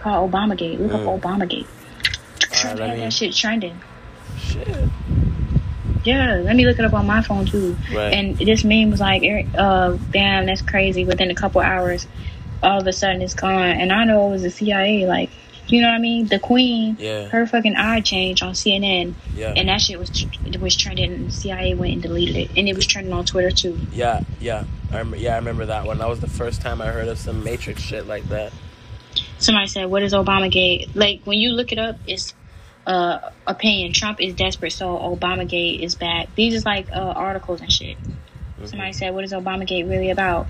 [0.00, 0.78] called Obamagate.
[0.78, 1.14] Look Mm.
[1.16, 1.66] up Obamagate.
[2.52, 3.80] Trump let had me- that shit trending.
[4.38, 4.68] Shit.
[6.06, 7.76] Yeah, let me look it up on my phone too.
[7.92, 8.12] Right.
[8.14, 9.22] And this meme was like,
[9.56, 11.04] uh, damn, that's crazy.
[11.04, 12.06] Within a couple hours,
[12.62, 13.70] all of a sudden it's gone.
[13.80, 15.06] And I know it was the CIA.
[15.06, 15.30] Like,
[15.68, 16.26] you know what I mean?
[16.28, 17.24] The Queen, Yeah.
[17.26, 19.52] her fucking eye changed on CNN, Yeah.
[19.56, 20.10] and that shit was
[20.44, 21.12] it was trending.
[21.12, 23.76] And the CIA went and deleted it, and it was trending on Twitter too.
[23.92, 24.62] Yeah, yeah.
[24.92, 25.98] I rem- yeah, I remember that one.
[25.98, 28.52] That was the first time I heard of some Matrix shit like that.
[29.38, 32.32] Somebody said, "What is Obamagate?" Like when you look it up, it's
[32.86, 33.92] uh opinion.
[33.92, 36.28] Trump is desperate, so Obamagate is bad.
[36.34, 37.96] These is like uh, articles and shit.
[37.98, 38.66] Mm-hmm.
[38.66, 40.46] Somebody said, "What is Obamagate really about?"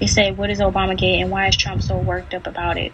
[0.00, 2.92] It said, "What is Obamagate and why is Trump so worked up about it?"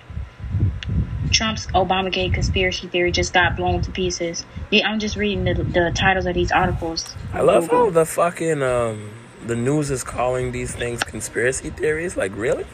[1.30, 4.44] Trump's Obamagate conspiracy theory just got blown to pieces.
[4.70, 7.14] Yeah, I'm just reading the, the titles of these articles.
[7.32, 9.10] I love how the fucking um
[9.46, 12.16] the news is calling these things conspiracy theories.
[12.16, 12.66] Like, really?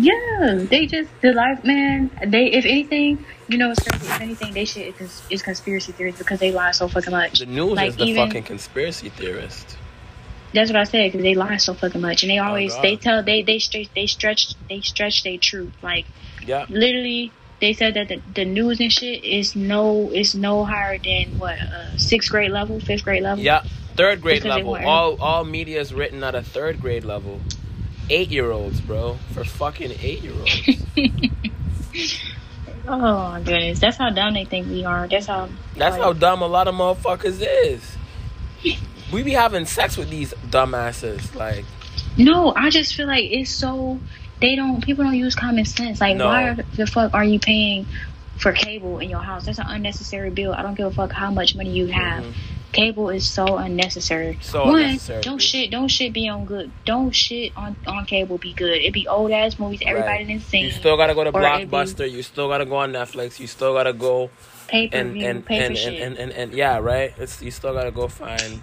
[0.00, 2.10] Yeah, they just the life man.
[2.26, 4.06] They if anything, you know, it's crazy.
[4.06, 7.40] If anything, they shit is, is conspiracy theories because they lie so fucking much.
[7.40, 9.76] The news Like, is the even- fucking conspiracy theorist.
[10.52, 12.82] That's what I said because they lie so fucking much, and they always God.
[12.84, 15.72] they tell they they stretch they stretch they stretch their truth.
[15.82, 16.06] Like
[16.44, 16.66] Yeah.
[16.68, 21.38] literally, they said that the, the news and shit is no is no higher than
[21.38, 23.44] what uh, sixth grade level, fifth grade level.
[23.44, 23.62] Yeah.
[23.96, 24.74] Third grade Because level.
[24.76, 27.40] All all media is written at a third grade level.
[28.10, 29.18] Eight year olds, bro.
[29.32, 30.84] For fucking eight year olds.
[32.88, 32.98] Oh
[33.30, 35.06] my goodness, that's how dumb they think we are.
[35.06, 35.48] That's how.
[35.76, 37.96] That's like, how dumb a lot of motherfuckers is.
[39.12, 41.34] We be having sex with these dumbasses.
[41.34, 41.64] Like,
[42.16, 44.00] No, I just feel like it's so
[44.40, 46.00] they don't people don't use common sense.
[46.00, 46.26] Like No.
[46.26, 47.86] why the fuck are you paying
[48.38, 49.46] for cable in your house?
[49.46, 50.52] That's an unnecessary bill.
[50.52, 52.24] I don't give a fuck how much money you have.
[52.24, 52.32] Mhm.
[52.72, 54.38] Cable is so unnecessary.
[54.42, 56.70] So One, unnecessary, don't shit don't shit be on good.
[56.84, 58.80] Don't shit on on cable be good.
[58.80, 60.26] It be old ass movies everybody right.
[60.26, 60.66] didn't seen.
[60.66, 62.10] You still gotta go to it be Blockbuster.
[62.10, 63.40] You still gotta go on Netflix.
[63.40, 64.30] You still gotta go
[64.68, 67.12] pay per and view, and pay and, for and, and, and, and yeah, right.
[67.18, 68.62] It's you still gotta go find.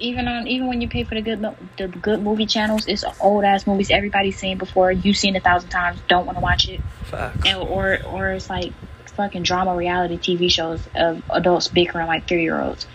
[0.00, 1.40] even on even when you pay for the good
[1.78, 4.90] the good movie channels, it's old ass movies everybody's seen before.
[4.90, 6.00] You've seen a thousand times.
[6.08, 6.80] Don't want to watch it.
[7.04, 7.46] Facts.
[7.46, 8.72] and, or or it's like
[9.16, 12.86] fucking drama reality TV shows of adults bickering like three year olds.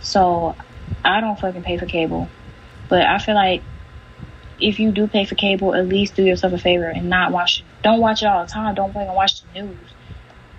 [0.00, 0.56] So
[1.04, 2.28] I don't fucking pay for cable,
[2.88, 3.62] but I feel like
[4.60, 7.64] if you do pay for cable, at least do yourself a favor and not watch.
[7.82, 8.74] Don't watch it all the time.
[8.74, 9.76] Don't fucking watch the news.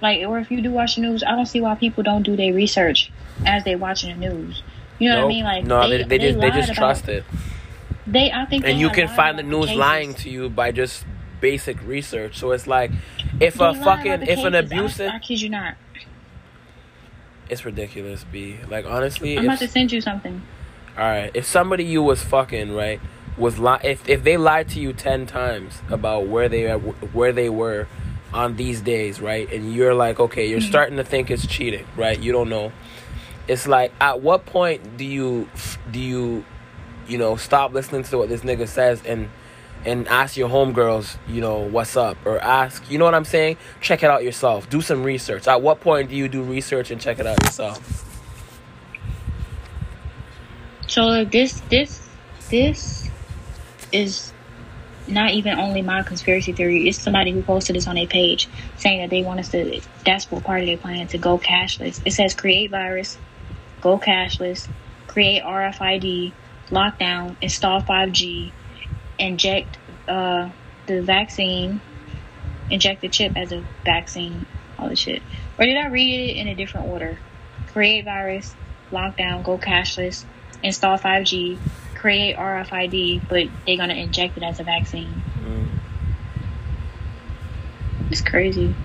[0.01, 2.35] Like, or if you do watch the news, I don't see why people don't do
[2.35, 3.11] their research
[3.45, 4.61] as they watching the news.
[4.99, 5.43] You know what I mean?
[5.43, 7.23] Like, no, they, they, just they just trust it.
[8.07, 9.79] They, I think, and they you can find the news cases.
[9.79, 11.05] lying to you by just
[11.41, 12.37] basic research.
[12.37, 12.91] So it's like,
[13.39, 14.53] if a fucking, if an cases.
[14.53, 15.75] I- abusive, I, kid you not.
[17.49, 18.25] it's ridiculous.
[18.31, 20.41] B like honestly, I'm if, about to send you something.
[20.97, 22.99] all right, if somebody you was fucking right
[23.37, 27.33] was li- if if they lied to you ten times about where they are, where
[27.33, 27.87] they were
[28.33, 30.69] on these days, right, and you're like, okay, you're mm-hmm.
[30.69, 32.19] starting to think it's cheating, right?
[32.19, 32.71] You don't know.
[33.47, 35.49] It's like, at what point do you
[35.91, 36.45] do you,
[37.07, 39.29] you know, stop listening to what this nigga says and
[39.85, 43.57] and ask your homegirls, you know, what's up, or ask, you know what I'm saying?
[43.81, 44.69] Check it out yourself.
[44.69, 45.47] Do some research.
[45.47, 48.03] At what point do you do research and check it out yourself?
[50.87, 52.07] So this, this,
[52.49, 53.09] this
[53.91, 54.33] is
[55.07, 56.87] not even only my conspiracy theory.
[56.87, 59.81] It's somebody who posted this on their page saying that they want us to.
[60.03, 62.01] That's what part of their plan to go cashless.
[62.05, 63.17] It says create virus,
[63.81, 64.67] go cashless,
[65.07, 66.31] create RFID,
[66.69, 68.51] lockdown, install 5G,
[69.19, 70.49] inject uh,
[70.87, 71.81] the vaccine,
[72.69, 74.45] inject the chip as a vaccine,
[74.77, 75.21] all this shit.
[75.57, 77.17] Or did I read it in a different order?
[77.71, 78.55] Create virus,
[78.91, 80.25] lockdown, go cashless,
[80.63, 81.57] install 5G,
[81.95, 85.23] create RFID, but they're gonna inject it as a vaccine.
[85.43, 85.67] Mm.
[88.11, 88.75] It's crazy.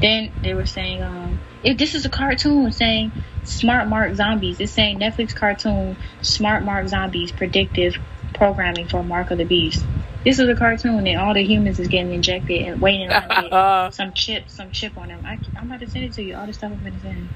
[0.00, 3.12] Then they were saying, um, if this is a cartoon saying
[3.44, 7.96] Smart Mark Zombies, it's saying Netflix cartoon Smart Mark Zombies predictive
[8.36, 9.84] programming for Mark of the Beast.
[10.24, 14.12] This is a cartoon and all the humans is getting injected and waiting on some
[14.12, 15.24] chip, some chip on them.
[15.24, 16.36] I, I'm about to send it to you.
[16.36, 17.28] All the stuff I'm gonna send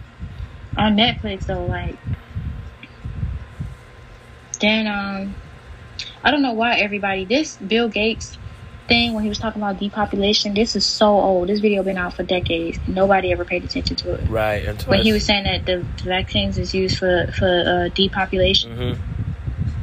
[0.76, 1.96] on Netflix though, like.
[4.61, 5.34] Then um,
[6.22, 8.36] I don't know why everybody this Bill Gates
[8.88, 10.53] thing when he was talking about depopulation.
[10.53, 11.48] This is so old.
[11.48, 12.78] This video been out for decades.
[12.86, 14.28] Nobody ever paid attention to it.
[14.28, 14.66] Right.
[14.66, 19.19] Until When he was saying that the vaccines is used for for uh, depopulation, hmm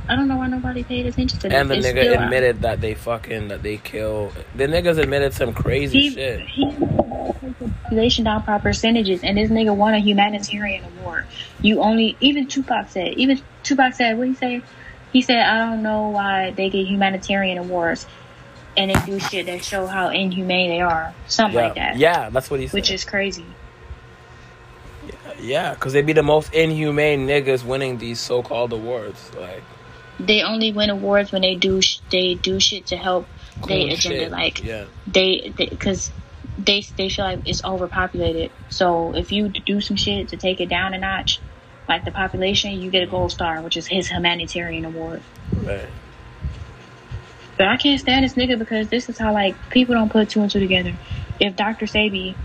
[0.09, 1.55] I don't know why nobody paid attention to that.
[1.59, 2.23] And the It's nigga still out.
[2.25, 4.31] admitted that they fucking that they kill.
[4.55, 6.41] The niggas admitted some crazy he, shit.
[6.47, 6.65] he
[7.83, 11.25] population down by percentages, and this nigga won a humanitarian award.
[11.61, 14.61] You only even Tupac said even Tupac said what he say?
[15.13, 18.05] He said I don't know why they get humanitarian awards,
[18.77, 21.97] and they do shit that show how inhumane they are, something Yeah, like that.
[21.97, 22.73] yeah, that's what he said.
[22.73, 23.45] which is crazy.
[25.39, 29.31] yeah, because they be the most inhumane niggas winning these so-called awards.
[29.39, 29.63] Like
[30.19, 33.27] They only win awards when they do sh- they do shit to help
[33.67, 33.97] their agenda.
[33.97, 34.31] shit.
[34.31, 36.11] Like yeah, they because
[36.57, 38.51] they, they feel like it's overpopulated.
[38.69, 41.39] So if you do some shit to take it down a notch,
[41.87, 45.21] like the population, you get a gold star, which is his humanitarian award.
[45.63, 45.87] right.
[47.57, 50.41] But I can't stand this nigga because this is how like people don't put two
[50.41, 50.93] and two together.
[51.39, 51.85] If Dr.
[51.85, 52.35] Sebi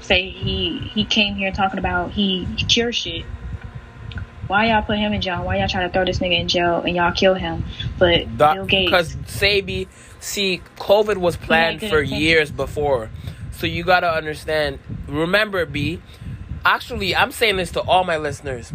[0.00, 3.24] say he he came here talking about he cure shit,
[4.50, 5.44] why y'all put him in jail?
[5.44, 7.64] Why y'all try to throw this nigga in jail and y'all kill him?
[8.00, 9.86] But Bill Gates, Because Sebi,
[10.18, 13.10] see, COVID was planned for years before.
[13.52, 14.80] So you gotta understand.
[15.06, 16.02] Remember, B.
[16.64, 18.72] Actually, I'm saying this to all my listeners.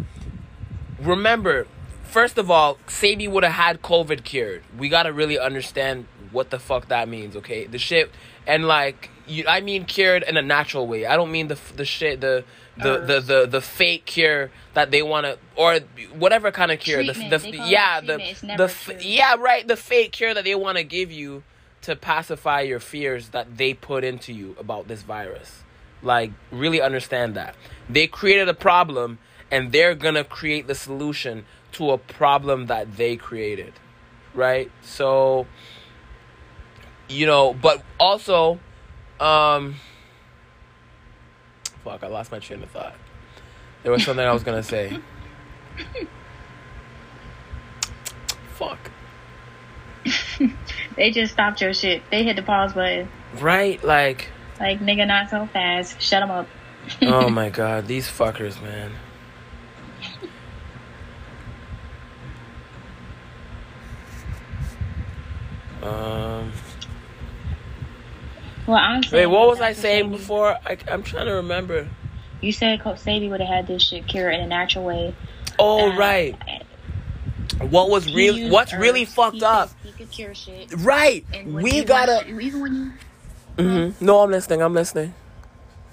[0.98, 1.66] Remember,
[2.04, 4.64] first of all, Sebi would have had COVID cured.
[4.78, 7.36] We gotta really understand what the fuck that means.
[7.36, 8.10] Okay, the shit,
[8.46, 11.04] and like, you, I mean cured in a natural way.
[11.04, 12.44] I don't mean the the shit the.
[12.78, 15.78] The, the, the the fake cure that they want to or
[16.14, 17.42] whatever kind of cure the, Treatment.
[17.42, 21.10] the yeah the the f- yeah right the fake cure that they want to give
[21.10, 21.42] you
[21.82, 25.62] to pacify your fears that they put into you about this virus.
[26.02, 27.54] Like really understand that.
[27.88, 29.20] They created a problem
[29.50, 33.72] and they're gonna create the solution to a problem that they created
[34.36, 34.70] right?
[34.82, 35.46] So
[37.08, 38.60] you know but also
[39.18, 39.76] um
[41.86, 42.94] fuck i lost my train of thought
[43.84, 44.98] there was something i was gonna say
[48.54, 48.90] fuck
[50.96, 52.00] they just stopped your shit.
[52.10, 53.08] They hit the pause button.
[53.38, 54.28] right like
[54.60, 56.00] Like nigga, not so fast.
[56.00, 56.46] Shut them up.
[57.02, 58.92] oh my god, these fuckers, man.
[65.82, 66.52] Um.
[68.66, 70.58] Well, I'm Wait, what was I saying before?
[70.66, 71.88] I, I'm trying to remember.
[72.40, 75.14] You said Coach Sadie would have had this shit cured in a natural way.
[75.58, 76.36] Oh Uh, right.
[77.60, 78.82] What was really What's herbs.
[78.82, 79.70] really fucked He up?
[79.82, 80.72] could- He could cure shit.
[80.78, 81.24] Right.
[81.32, 82.12] And We gotta.
[82.26, 82.92] watch- even when you
[83.64, 83.94] Mhm.
[84.02, 84.60] No, I'm listening.
[84.62, 85.14] I'm listening.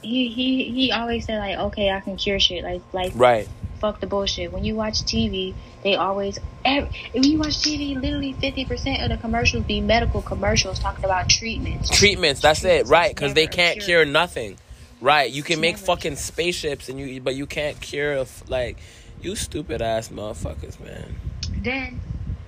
[0.01, 2.63] he he he always said like, okay, I can cure shit.
[2.63, 3.47] Like like Right.
[3.83, 4.53] Fuck the bullshit.
[4.53, 5.53] When you watch TV,
[5.83, 10.21] they always ev when you watch TV, literally fifty percent of the commercials be medical
[10.21, 11.89] commercials talking about treatments.
[11.89, 12.39] Treatments.
[12.39, 12.87] That's it.
[12.87, 13.13] Right.
[13.13, 14.03] Because they can't cure.
[14.03, 14.57] cure nothing.
[15.01, 15.29] Right.
[15.29, 18.77] You can make a fucking spaceships and you, but you can't cure a like
[19.21, 21.15] you stupid ass motherfuckers, man.
[21.61, 21.99] Then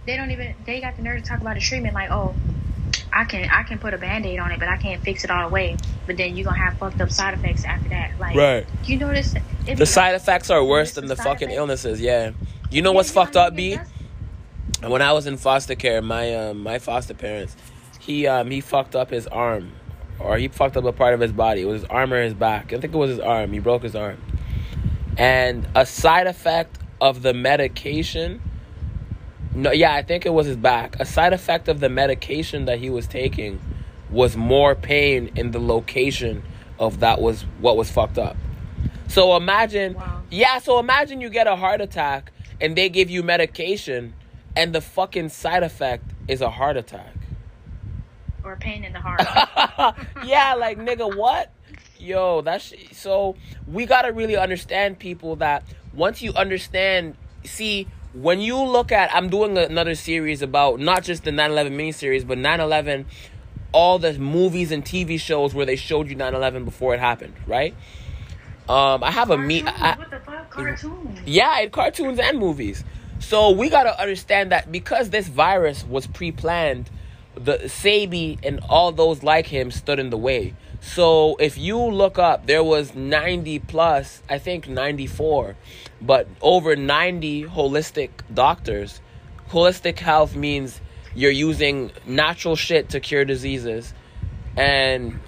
[0.05, 2.33] they don't even they got the nerve to talk about the treatment like, oh,
[3.15, 5.31] I can I can put a band aid on it, but I can't fix it
[5.31, 5.77] all the way.
[6.05, 8.19] But then you're gonna have fucked up side effects after that.
[8.19, 8.67] Like Right.
[8.83, 9.33] you notice
[9.65, 11.57] The side effects are worse than the fucking effects.
[11.57, 12.01] illnesses.
[12.01, 12.31] Yeah.
[12.69, 13.77] You know what's fucked up, B?
[14.85, 17.55] When I was in foster care, my um, my foster parents,
[17.99, 19.71] he um he fucked up his arm,
[20.19, 21.61] or he fucked up a part of his body.
[21.61, 22.73] It was his arm or his back.
[22.73, 23.53] I think it was his arm.
[23.53, 24.17] He broke his arm,
[25.17, 28.41] and a side effect of the medication.
[29.55, 30.97] No, yeah, I think it was his back.
[30.99, 33.59] A side effect of the medication that he was taking
[34.09, 36.43] was more pain in the location
[36.77, 38.35] of that was what was fucked up.
[39.07, 40.21] So imagine, Wow.
[40.29, 40.59] yeah.
[40.59, 44.13] So imagine you get a heart attack and they give you medication,
[44.55, 47.13] and the fucking side effect is a heart attack.
[48.43, 49.21] or pain in the heart.
[50.25, 51.51] yeah, like nigga, what?
[51.97, 53.35] Yo, that's so
[53.67, 59.29] we gotta really understand people that once you understand, see, when you look at, I'm
[59.29, 63.05] doing another series about not just the 9/11 miniseries, but 9/11,
[63.73, 67.75] all the movies and TV shows where they showed you 9/11 before it happened, right?
[68.69, 69.61] Um, I have a me.
[69.61, 70.49] Cartoons, I, what the fuck?
[70.49, 71.19] Cartoons.
[71.25, 72.83] yeah, in cartoons and movies.
[73.19, 76.89] So we gotta understand that because this virus was pre-planned,
[77.35, 80.53] the Sebi and all those like him stood in the way.
[80.79, 85.55] So if you look up, there was 90 plus, I think 94,
[86.01, 89.01] but over 90 holistic doctors.
[89.49, 90.81] Holistic health means
[91.13, 93.93] you're using natural shit to cure diseases.
[94.57, 95.19] And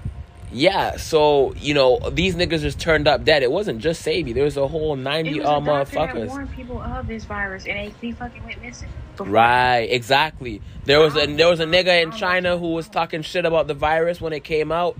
[0.51, 3.43] yeah, so you know these niggas just turned up dead.
[3.43, 4.33] It wasn't just Sebi.
[4.33, 6.27] There was a whole ninety was uh, a doctor that motherfuckers.
[6.27, 8.87] warned people of this virus, and they, they fucking went missing.
[9.11, 9.27] before.
[9.27, 10.61] Right, exactly.
[10.85, 13.73] There was a there was a nigga in China who was talking shit about the
[13.73, 14.97] virus when it came out.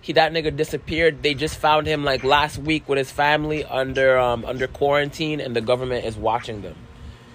[0.00, 1.22] He that nigga disappeared.
[1.22, 5.54] They just found him like last week with his family under um under quarantine, and
[5.54, 6.76] the government is watching them.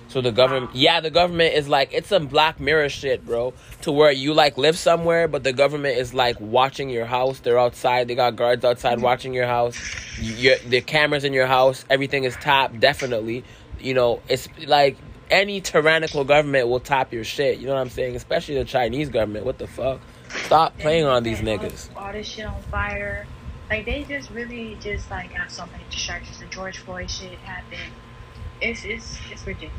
[0.07, 3.53] So the government, yeah, the government is like it's some Black Mirror shit, bro.
[3.81, 7.39] To where you like live somewhere, but the government is like watching your house.
[7.39, 8.07] They're outside.
[8.07, 9.77] They got guards outside watching your house.
[10.19, 11.85] Your the cameras in your house.
[11.89, 12.79] Everything is tapped.
[12.79, 13.43] Definitely,
[13.79, 14.97] you know, it's like
[15.29, 17.59] any tyrannical government will top your shit.
[17.59, 18.15] You know what I'm saying?
[18.15, 19.45] Especially the Chinese government.
[19.45, 20.01] What the fuck?
[20.43, 21.89] Stop playing on these niggas.
[21.95, 23.25] All this shit on fire.
[23.69, 26.39] Like they just really just like got so many distractions.
[26.39, 27.91] The George Floyd shit happened.
[28.61, 29.73] It's it's it's ridiculous.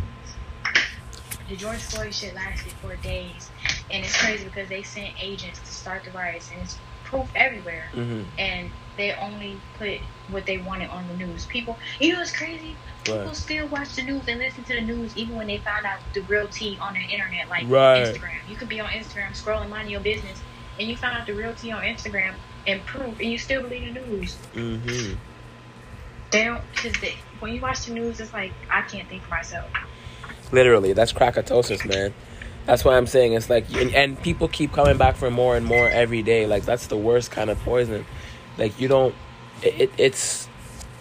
[1.49, 3.51] The George Floyd shit lasted for days,
[3.91, 7.89] and it's crazy because they sent agents to start the riots, and it's proof everywhere.
[7.93, 11.47] hmm And they only put what they wanted on the news.
[11.47, 12.77] People, you know what's crazy?
[13.05, 13.37] People Right.
[13.37, 16.21] still watch the news and listen to the news even when they find out the
[16.23, 18.03] real tea on the internet, like Right.
[18.05, 18.49] Instagram.
[18.49, 20.43] You could be on Instagram scrolling, minding your business,
[20.79, 22.35] and you find out the real tea on Instagram
[22.67, 24.37] and proof, and you still believe the news.
[24.55, 25.13] hmm
[26.33, 29.31] They don't, because they, when you watch the news, it's like, I can't think for
[29.31, 29.71] myself.
[30.51, 32.13] Literally, that's krakatosis, man.
[32.67, 35.65] That's why I'm saying it's like, and, and people keep coming back for more and
[35.65, 36.47] more every day.
[36.47, 38.05] Like that's the worst kind of poison.
[38.59, 39.15] Like you don't,
[39.63, 40.49] it, it, it's,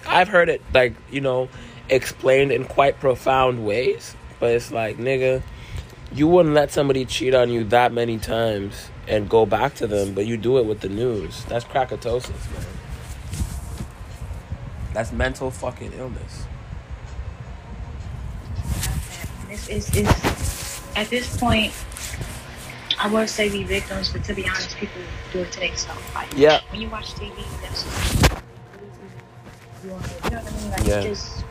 [0.08, 1.50] I've heard it like you know,
[1.90, 5.42] explained in quite profound ways, but it's like nigga,
[6.14, 10.14] you wouldn't let somebody cheat on you that many times and go back to them,
[10.14, 11.44] but you do it with the news.
[11.46, 12.66] That's krakatosis, man.
[14.94, 16.46] That's mental fucking illness.
[19.50, 21.74] It's, it's, it's, at this point,
[23.00, 25.02] I won't say be victims, but to be honest, people
[25.34, 26.02] do it to themselves.
[26.14, 26.62] Like, Yeah.
[26.72, 27.84] when you watch TV, that's
[29.84, 30.72] you know what I mean?
[30.72, 30.96] Like, Yeah.
[31.02, 31.46] it's just,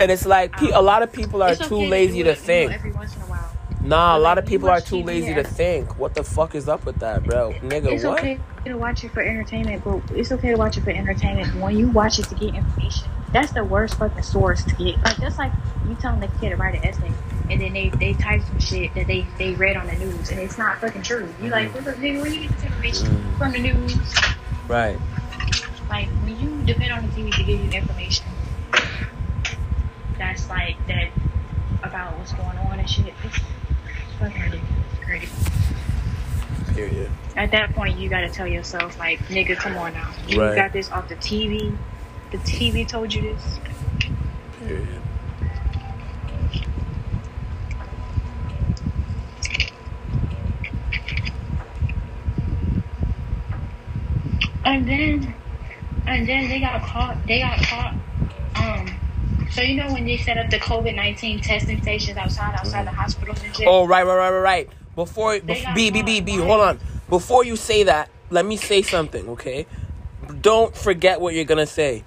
[0.00, 2.32] And it's like pe- a lot of people are too okay lazy do to it,
[2.32, 2.72] you know, think.
[2.72, 3.50] every once in a while.
[3.82, 5.98] Nah, a lot like, of people are too TV, lazy to think.
[5.98, 7.52] What the fuck is up with that, bro?
[7.62, 8.18] Nigga, It's what?
[8.18, 8.38] okay
[8.70, 11.54] to watch it for entertainment, but it's okay to watch it for entertainment.
[11.60, 15.02] When you watch it to get information, that's the worst fucking source to get.
[15.02, 15.52] Like that's like
[15.88, 17.10] you telling the kid to write an essay,
[17.50, 20.38] and then they they type some shit that they they read on the news, and
[20.40, 21.28] it's not fucking true.
[21.42, 23.38] You like, nigga, where you get this information Mhm.
[23.38, 24.14] from the news?
[24.68, 24.98] Right.
[25.88, 28.26] Like when you depend on the TV to give you information,
[30.18, 31.08] that's like that
[31.82, 33.12] about what's going on and shit.
[33.24, 33.38] It's
[34.18, 34.68] fucking ridiculous,
[35.04, 35.28] crazy.
[36.74, 37.10] Period.
[37.36, 40.10] At that point, you gotta tell yourself, like, nigga, come on now.
[40.26, 40.54] You Right.
[40.56, 41.78] got this off the TV.
[42.30, 43.60] The TV told you this.
[44.58, 45.02] Period.
[54.64, 55.34] And then,
[56.06, 57.26] and then they got caught.
[57.26, 57.94] They got caught.
[58.54, 59.00] Um,
[59.50, 62.92] so you know when they set up the COVID nineteen testing stations outside, outside the
[62.92, 63.68] hospitals and shit.
[63.68, 64.70] Oh, right, right, right, right, right.
[64.94, 66.20] Before, They bef- got B, B, B.
[66.20, 66.80] B, hold on.
[67.08, 69.66] Before you say that, let me say something, okay?
[70.40, 72.04] Don't forget what you're gonna say.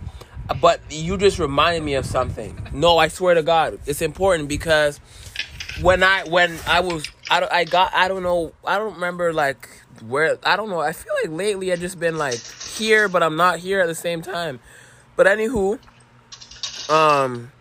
[0.61, 2.55] But you just reminded me of something.
[2.71, 4.99] No, I swear to God, it's important because
[5.81, 9.67] when I when I was I I got I don't know I don't remember like
[10.07, 12.39] where I don't know I feel like lately I've just been like
[12.77, 14.59] here but I'm not here at the same time.
[15.15, 15.79] But anywho,
[16.89, 17.51] um,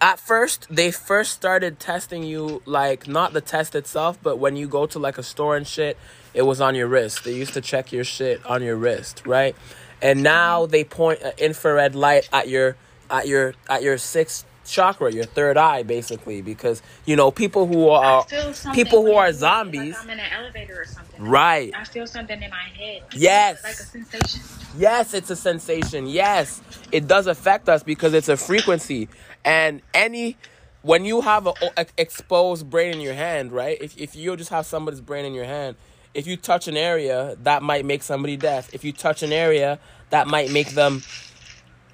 [0.00, 4.66] at first they first started testing you like not the test itself, but when you
[4.68, 5.96] go to like a store and shit,
[6.34, 7.24] it was on your wrist.
[7.24, 9.54] They used to check your shit on your wrist, right?
[10.02, 12.76] And now they point an infrared light at your
[13.10, 17.88] at your at your sixth chakra, your third eye, basically, because you know people who
[17.88, 18.26] are
[18.74, 21.22] people who are zombies, Like I'm in an elevator or something.
[21.22, 21.70] right?
[21.74, 23.02] I feel something in my head.
[23.14, 23.62] Yes.
[23.62, 24.40] Like a sensation.
[24.76, 26.06] Yes, it's a sensation.
[26.06, 26.60] Yes,
[26.92, 29.08] it does affect us because it's a frequency.
[29.46, 30.36] And any,
[30.82, 33.78] when you have a, a exposed brain in your hand, right?
[33.80, 35.76] If if you just have somebody's brain in your hand,
[36.12, 38.74] if you touch an area, that might make somebody deaf.
[38.74, 39.78] If you touch an area,
[40.10, 41.02] that might make them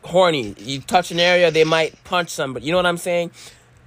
[0.02, 0.54] horny.
[0.58, 2.66] You touch an area, they might punch somebody.
[2.66, 3.32] You know what I'm saying?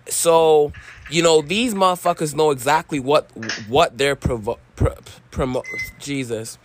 [0.07, 0.71] So,
[1.09, 3.29] you know, these motherfuckers know exactly what
[3.67, 4.95] what they're provo- pro-
[5.31, 5.63] promo
[5.99, 6.59] Jesus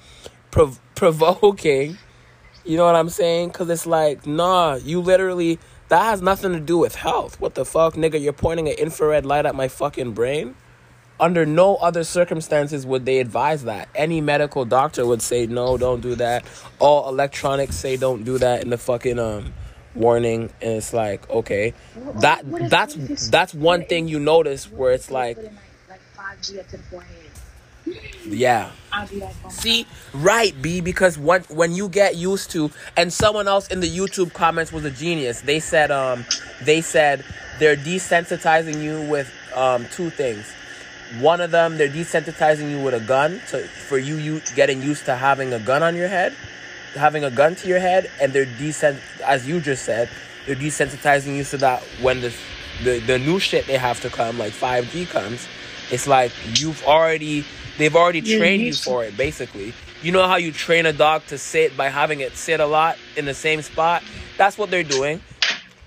[0.50, 1.96] prov- provoking.
[2.64, 3.52] You know what I'm saying?
[3.52, 5.58] Cause it's like, nah, you literally
[5.90, 7.40] that has nothing to do with health.
[7.40, 8.20] What the fuck, nigga?
[8.20, 10.54] You're pointing an infrared light at my fucking brain.
[11.18, 13.88] Under no other circumstances would they advise that.
[13.94, 16.44] Any medical doctor would say no, don't do that.
[16.78, 19.52] All electronics say don't do that in the fucking um
[19.94, 21.74] warning, and it's like okay,
[22.20, 25.36] that that's what if it's- that's one thing you notice where it's like,
[27.92, 28.70] 5G yeah.
[29.48, 33.88] See, right, B, because when when you get used to, and someone else in the
[33.88, 35.42] YouTube comments was a genius.
[35.42, 36.24] They said, um,
[36.62, 37.24] they said
[37.58, 40.52] they're desensitizing you with um two things.
[41.20, 45.04] One of them, they're desensitizing you with a gun to for you you getting used
[45.06, 46.34] to having a gun on your head,
[46.94, 50.08] having a gun to your head, and they're desens as you just said,
[50.46, 52.34] they're desensitizing you so that when the
[52.82, 55.46] the the new shit they have to come like five G comes,
[55.90, 57.44] it's like you've already
[57.80, 59.72] they've already You're trained you for it basically.
[60.02, 62.96] You know how you train a dog to sit by having it sit a lot
[63.16, 64.02] in the same spot?
[64.38, 65.20] That's what they're doing.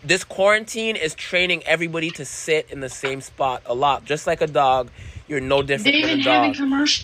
[0.04, 4.04] This quarantine is training everybody to sit in the same spot a lot.
[4.04, 4.90] Just like a dog,
[5.28, 6.56] you're no different than a dog.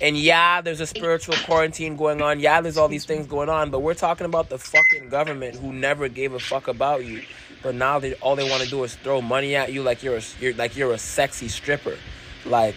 [0.02, 2.40] And yeah, there's a spiritual quarantine going on.
[2.40, 5.72] Yeah, there's all these things going on, but we're talking about the fucking government who
[5.72, 7.24] never gave a fuck about you.
[7.64, 10.18] But now they all they want to do is throw money at you like you're
[10.18, 11.98] a, you're like you're a sexy stripper.
[12.46, 12.76] Like,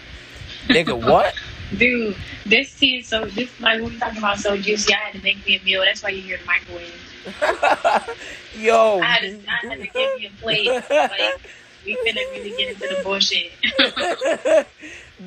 [0.68, 1.34] nigga, what?
[1.76, 2.16] Dude,
[2.46, 4.94] this tea is so this like when we talking about so juicy.
[4.94, 5.82] I had to make me a meal.
[5.82, 7.02] That's why you hear the microwave.
[8.58, 9.00] Yo.
[9.00, 10.66] I had to, I had to give you a plate.
[10.66, 11.40] Like
[11.84, 13.52] we finna really get into the bullshit.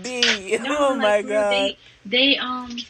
[0.01, 0.57] B.
[0.61, 1.51] No, oh like, my god.
[1.51, 2.87] They, they um, it,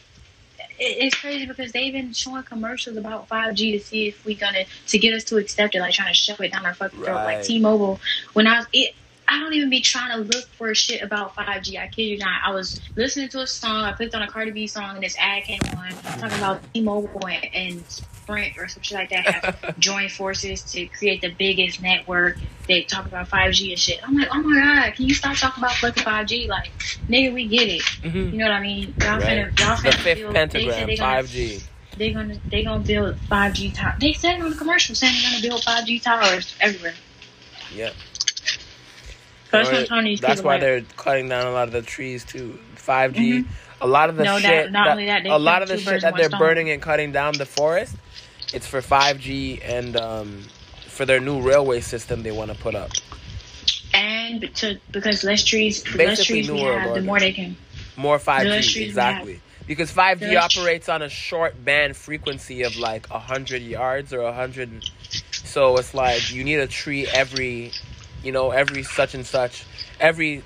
[0.78, 4.98] it's crazy because they've been showing commercials about 5G to see if we gonna to
[4.98, 7.14] get us to accept it, like trying to shove it down our fucking throat.
[7.14, 8.00] Like T-Mobile,
[8.32, 8.94] when I was it.
[9.28, 11.78] I don't even be trying to look for shit about 5G.
[11.80, 12.40] I kid you not.
[12.44, 13.84] I was listening to a song.
[13.84, 17.26] I clicked on a Cardi B song, and this ad came on talking about T-Mobile
[17.26, 21.82] and, and Sprint or some shit like that have joined forces to create the biggest
[21.82, 22.36] network.
[22.68, 24.00] They talk about 5G and shit.
[24.06, 26.48] I'm like, oh my god, can you stop talking about fucking 5G?
[26.48, 26.70] Like,
[27.08, 27.82] nigga, we get it.
[28.02, 28.32] Mhm.
[28.32, 28.94] You know what I mean?
[29.00, 29.22] Y'all Right.
[29.52, 31.62] finna, y'all The fifth build, pentagram, they said they gonna, 5G.
[31.96, 33.94] They gonna they gonna build 5G towers.
[34.00, 36.94] They said on the commercial saying they're gonna build 5G towers everywhere.
[37.74, 37.90] Yeah.
[39.58, 39.88] That's what I'm Right.
[39.88, 42.58] telling these That's why they're cutting down a lot of the trees too.
[42.76, 43.44] 5G.
[43.80, 44.32] A lot of the Mm-hmm.
[44.34, 44.72] No, that- shit.
[44.72, 46.38] not that- only that, a lot of the shit that they're stone.
[46.40, 47.94] burning and cutting down the forest.
[48.54, 50.42] It's for 5G and um,
[50.86, 52.90] for their new railway system they want to put up.
[53.92, 57.56] and to, because less trees, the Basically less trees we have, the more they can.
[57.96, 59.40] More The 5G, less trees we exactly.
[59.66, 64.84] Because 5G The operates on a short band frequency of like 100 yards or 100.
[65.32, 67.72] So it's like you need a tree every,
[68.26, 69.64] you know, every such and such,
[70.00, 70.42] every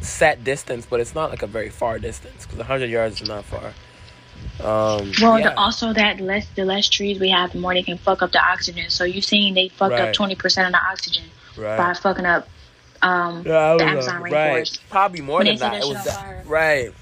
[0.00, 3.44] set distance, but it's not like a very far distance because 100 yards is not
[3.44, 3.72] far.
[4.60, 5.50] Um, Well, yeah.
[5.50, 8.32] the, also that less the less trees we have, the more they can fuck up
[8.32, 8.90] the oxygen.
[8.90, 10.08] So you seen they fucked Right.
[10.08, 11.24] up twenty percent of the oxygen
[11.56, 12.48] by fucking up
[13.02, 13.84] um, Yeah, the.
[13.84, 14.32] Amazon right.
[14.32, 14.78] rainforest.
[14.90, 15.72] Probably more When than that.
[15.72, 16.92] that It was that- right.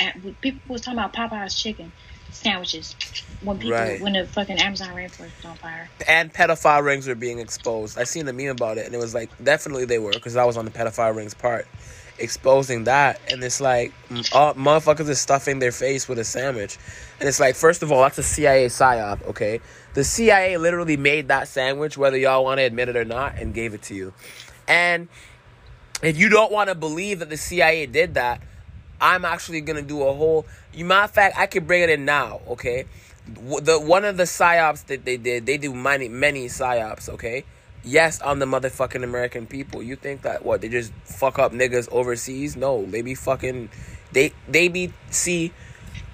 [0.00, 0.10] Uh,
[0.40, 1.92] People was talking about Popeye's chicken
[2.30, 2.94] sandwiches
[3.42, 4.00] when people Right.
[4.00, 5.88] when the fucking Amazon rainforest on fire.
[6.06, 7.98] and pedophile rings were being exposed.
[7.98, 10.44] I seen a meme about it, and it was like definitely they were because I
[10.44, 11.66] was on the pedophile rings part,
[12.18, 13.92] exposing that, and it's like
[14.32, 16.78] all, motherfuckers is stuffing their face with a sandwich,
[17.20, 19.60] and it's like first of all that's a CIA psyop, okay?
[19.94, 23.54] The CIA literally made that sandwich, whether y'all want to admit it or not, and
[23.54, 24.12] gave it to you,
[24.66, 25.08] and
[26.02, 28.40] if you don't want to believe that the CIA did that,
[29.00, 30.44] I'm actually gonna do a whole.
[30.78, 32.40] You matter of fact, I could bring it in now.
[32.46, 32.84] Okay,
[33.26, 37.08] the one of the psyops that they did, they do many many psyops.
[37.08, 37.44] Okay,
[37.82, 39.82] yes, on the motherfucking American people.
[39.82, 42.56] You think that what they just fuck up niggas overseas?
[42.56, 43.70] No, they be fucking.
[44.12, 45.52] They they be see.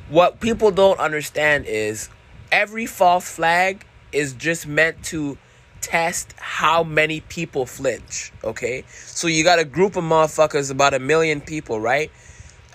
[0.08, 2.08] What people don't understand is
[2.50, 5.36] every false flag is just meant to
[5.82, 8.32] test how many people flinch.
[8.42, 12.10] Okay, so you got a group of motherfuckers, about a million people, right?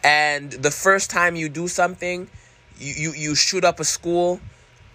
[0.04, 2.30] And the first time you do something,
[2.78, 4.40] you you, you shoot up a school.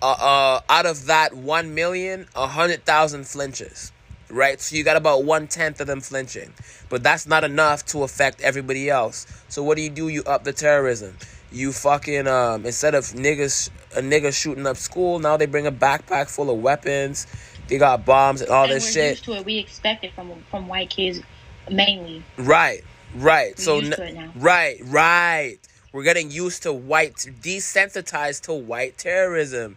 [0.02, 3.90] Uh, uh, out of that one million, a hundred thousand flinches,
[4.28, 4.60] right?
[4.60, 6.52] So you got about one tenth of them flinching,
[6.90, 9.26] but that's not enough to affect everybody else.
[9.48, 10.08] So what do you do?
[10.08, 11.16] You up the terrorism.
[11.50, 15.72] You fucking um instead of niggas a nigga shooting up school, now they bring a
[15.72, 17.26] backpack full of weapons.
[17.68, 19.10] They got bombs and all and this we're shit.
[19.12, 19.46] used to it.
[19.46, 21.22] We expect it from from white kids
[21.70, 22.22] mainly.
[22.36, 22.84] Right,
[23.14, 23.58] right.
[23.58, 24.32] so used n- to it now.
[24.36, 25.58] right, right.
[25.92, 29.76] We're getting used to white, desensitized to white terrorism,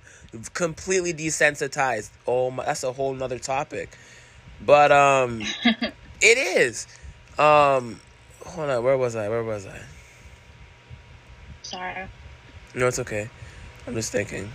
[0.53, 2.09] completely desensitized.
[2.25, 3.95] Oh my, that's a whole nother topic.
[4.65, 5.43] But um,
[6.21, 6.87] it is.
[7.37, 7.99] Um,
[8.43, 9.29] hold on, where was I?
[9.29, 9.79] Where was I?
[11.61, 12.07] Sorry.
[12.73, 13.29] No, it's okay.
[13.85, 14.49] I'm just thinking.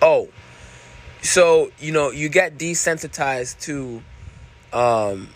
[0.00, 0.28] Oh,
[1.22, 4.02] so you know you get desensitized to,
[4.72, 5.28] um,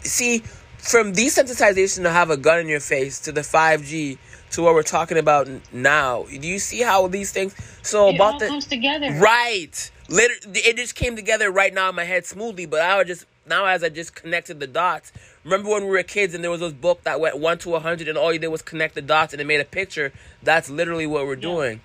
[0.00, 0.42] see,
[0.86, 4.18] from desensitization to have a gun in your face to the five G
[4.52, 6.24] to what we're talking about now.
[6.24, 7.54] Do you see how these things?
[7.82, 9.12] So It about all the comes together.
[9.12, 9.90] Right.
[10.08, 12.66] Literally, it just came together right now in my head smoothly.
[12.66, 15.12] But I was just now as I just connected the dots.
[15.44, 17.80] Remember when we were kids and there was those book that went one to a
[17.80, 20.12] hundred and all you did was connect the dots and it made a picture.
[20.42, 21.80] That's literally what we're doing.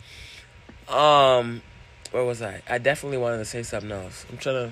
[0.87, 1.63] Um,
[2.11, 2.61] where was I?
[2.69, 4.25] I definitely wanted to say something else.
[4.29, 4.71] I'm trying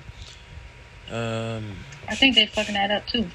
[1.08, 1.16] to.
[1.16, 1.76] Um,
[2.08, 3.26] I think they fucking that up too.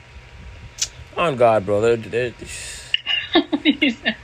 [1.17, 1.81] On God, bro.
[1.81, 2.29] They're, they're
[3.63, 4.15] he said,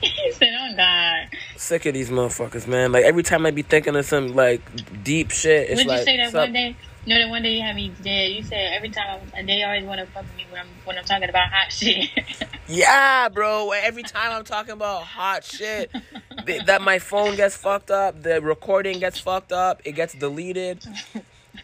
[0.00, 2.92] he said, "Oh God." sick of these motherfuckers, man.
[2.92, 4.60] Like every time I be thinking of some like
[5.02, 6.76] deep shit, it's Would like you say that one day?
[7.06, 8.30] You know that one day you had me dead.
[8.30, 10.98] You said every time and they always want to fuck with me when I'm when
[10.98, 12.10] I'm talking about hot shit.
[12.66, 13.72] Yeah, bro.
[13.72, 15.90] Every time I'm talking about hot shit,
[16.46, 20.82] th- that my phone gets fucked up, the recording gets fucked up, it gets deleted.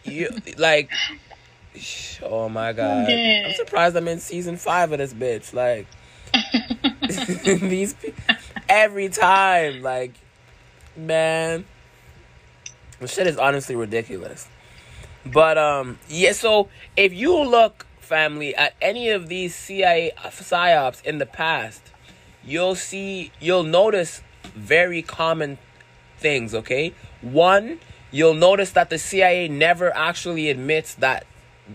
[0.03, 0.29] You
[0.59, 0.91] like,
[2.23, 3.07] oh my god!
[3.07, 3.45] dead.
[3.45, 5.53] I'm surprised I'm in season five of this bitch.
[5.53, 5.87] Like,
[7.61, 7.95] these
[8.69, 10.13] every time, like,
[10.95, 11.65] man,
[12.99, 14.47] the shit is honestly ridiculous.
[15.25, 16.33] But um, yeah.
[16.33, 21.81] So if you look, family, at any of these CIA psyops in the past,
[22.43, 24.21] you'll see, you'll notice
[24.53, 25.57] very common
[26.17, 26.53] things.
[26.53, 27.79] Okay, one,
[28.11, 31.25] you'll notice that the CIA never actually admits that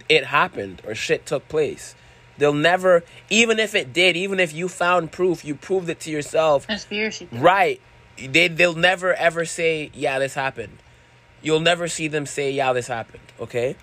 [0.09, 1.95] it happened or shit took place.
[2.39, 6.11] They'll never, even if it did, even if you found proof, you proved it to
[6.11, 6.67] yourself.
[6.67, 7.27] Conspiracy.
[7.27, 7.43] theory.
[7.43, 7.81] Right.
[8.19, 10.79] They they'll never ever say, yeah, this happened.
[11.43, 13.23] You'll never see them say, yeah, this happened.
[13.41, 13.77] Okay?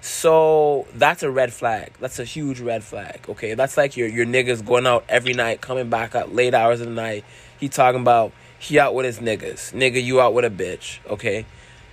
[0.00, 1.92] So that's a red flag.
[2.00, 3.26] That's a huge red flag.
[3.28, 3.54] Okay.
[3.54, 6.86] That's like your your niggas going out every night, coming back at late hours of
[6.86, 7.24] the night.
[7.58, 9.72] He talking about he out with his niggas.
[9.72, 10.98] Nigga, you out with a bitch.
[11.08, 11.46] Okay.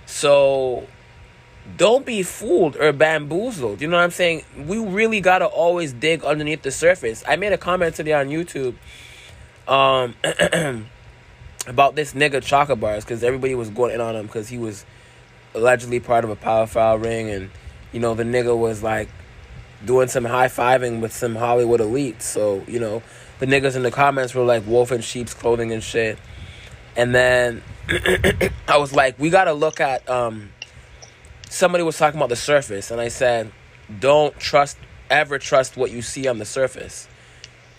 [0.06, 0.86] So
[1.76, 3.80] don't be fooled or bamboozled.
[3.80, 4.44] You know what I'm saying?
[4.66, 7.24] We really gotta always dig underneath the surface.
[7.26, 8.74] I made a comment today on YouTube.
[9.66, 10.14] Um
[11.66, 14.84] about this nigga Chaka Bars because everybody was going in on him because he was
[15.54, 17.50] allegedly part of a power foul ring and
[17.92, 19.08] you know the nigga was like
[19.84, 22.22] doing some high fiving with some Hollywood elites.
[22.22, 23.02] So you know
[23.38, 26.18] the niggas in the comments were like wolf in sheep's clothing and shit.
[26.94, 27.62] And then
[28.68, 30.50] I was like, we gotta look at um.
[31.48, 33.52] Somebody was talking about the surface, and I said,
[34.00, 34.76] don't trust
[35.10, 37.08] ever trust what you see on the surface.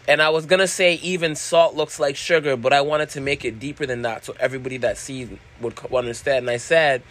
[0.08, 3.44] And I was gonna say even salt looks like sugar, but I wanted to make
[3.44, 6.44] it deeper than that, so everybody that sees would understand.
[6.44, 7.04] And I said,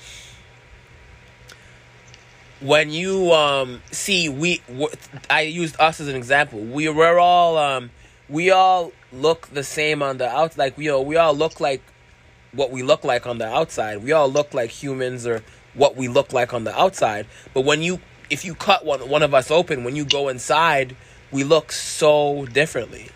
[2.61, 4.62] when you um see we,
[5.28, 6.61] I used us as an example.
[6.61, 7.90] We were all um
[8.30, 11.82] we all look the same on the out, like you know we all look like
[12.52, 14.02] what we look like on the outside.
[14.02, 15.42] We all look like humans or
[15.76, 17.26] what we look like on the outside.
[17.54, 18.00] But when you
[18.30, 20.96] if you cut one one of us open, when you go inside,
[21.30, 23.10] we look so differently.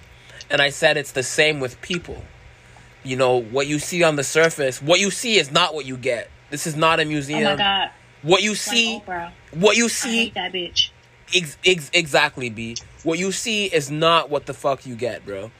[0.48, 2.22] And I said it's the same with people.
[3.02, 5.96] You know, what you see on the surface, what you see is not what you
[5.96, 6.30] get.
[6.50, 7.46] This is not a museum.
[7.46, 7.90] Oh my God.
[8.22, 8.98] What you see,
[9.52, 10.90] what you see hate that bitch.
[11.34, 12.76] Ex- ex- exactly, B.
[13.02, 15.50] What you see is not what the fuck you get, bro.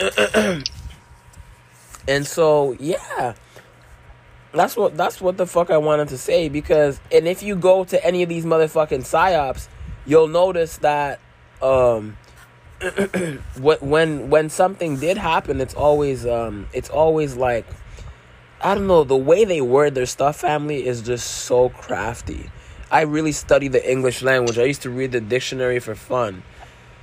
[2.08, 3.34] and so, yeah,
[4.54, 7.84] that's what that's what the fuck I wanted to say because, and if you go
[7.84, 9.68] to any of these motherfucking psyops,
[10.06, 11.20] you'll notice that
[11.60, 12.16] um,
[13.60, 17.66] when when something did happen, it's always um, it's always like
[18.60, 20.36] I don't know the way they word their stuff.
[20.36, 22.50] Family is just so crafty.
[22.90, 24.58] I really study the English language.
[24.58, 26.42] I used to read the dictionary for fun,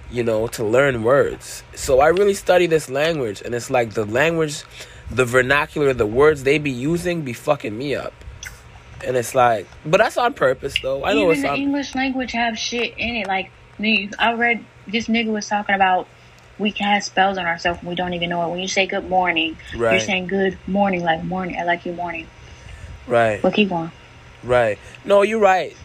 [0.10, 1.64] you know, to learn words.
[1.76, 4.64] So I really study this language, and it's like the language,
[5.12, 8.14] the vernacular, the words they be using be fucking me up.
[9.06, 11.04] And it's like, but that's on purpose though.
[11.04, 11.58] I know Even it's the on.
[11.58, 13.28] English language have shit in it.
[13.28, 16.08] Like me, I read this nigga was talking about
[16.60, 18.50] we cast spells on ourselves and we don't even know it.
[18.52, 21.58] When you say good morning, you're saying good morning, like morning.
[21.60, 22.28] I like your morning.
[23.08, 23.42] Right.
[23.42, 23.92] But keep going.
[24.44, 24.78] Right.
[25.04, 25.76] No, you're right.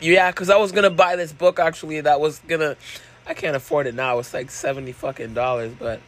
[0.00, 2.00] Yeah, because I was gonna buy this book actually.
[2.02, 2.76] That was gonna.
[3.26, 4.18] I can't afford it now.
[4.18, 6.00] It's like seventy fucking dollars, but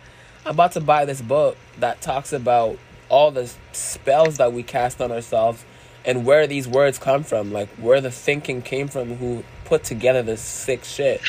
[0.44, 2.78] I'm about to buy this book that talks about
[3.08, 5.64] all the spells that we cast on ourselves
[6.04, 10.22] and where these words come from, like where the thinking came from, who put together
[10.22, 11.20] this sick shit.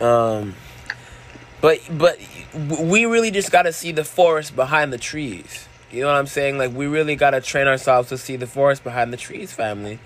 [0.00, 0.54] Um,
[1.60, 2.18] but but
[2.80, 5.66] we really just got to see the forest behind the trees.
[5.90, 6.58] You know what I'm saying?
[6.58, 9.98] Like we really got to train ourselves to see the forest behind the trees, family.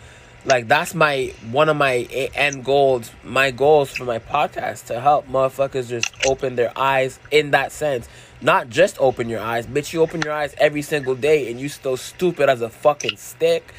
[0.44, 1.96] Like that's my one of my
[2.34, 7.50] end goals, my goals for my podcast to help motherfuckers just open their eyes in
[7.50, 8.08] that sense.
[8.40, 9.92] Not just open your eyes, bitch.
[9.92, 13.74] You open your eyes every single day and you still stupid as a fucking stick.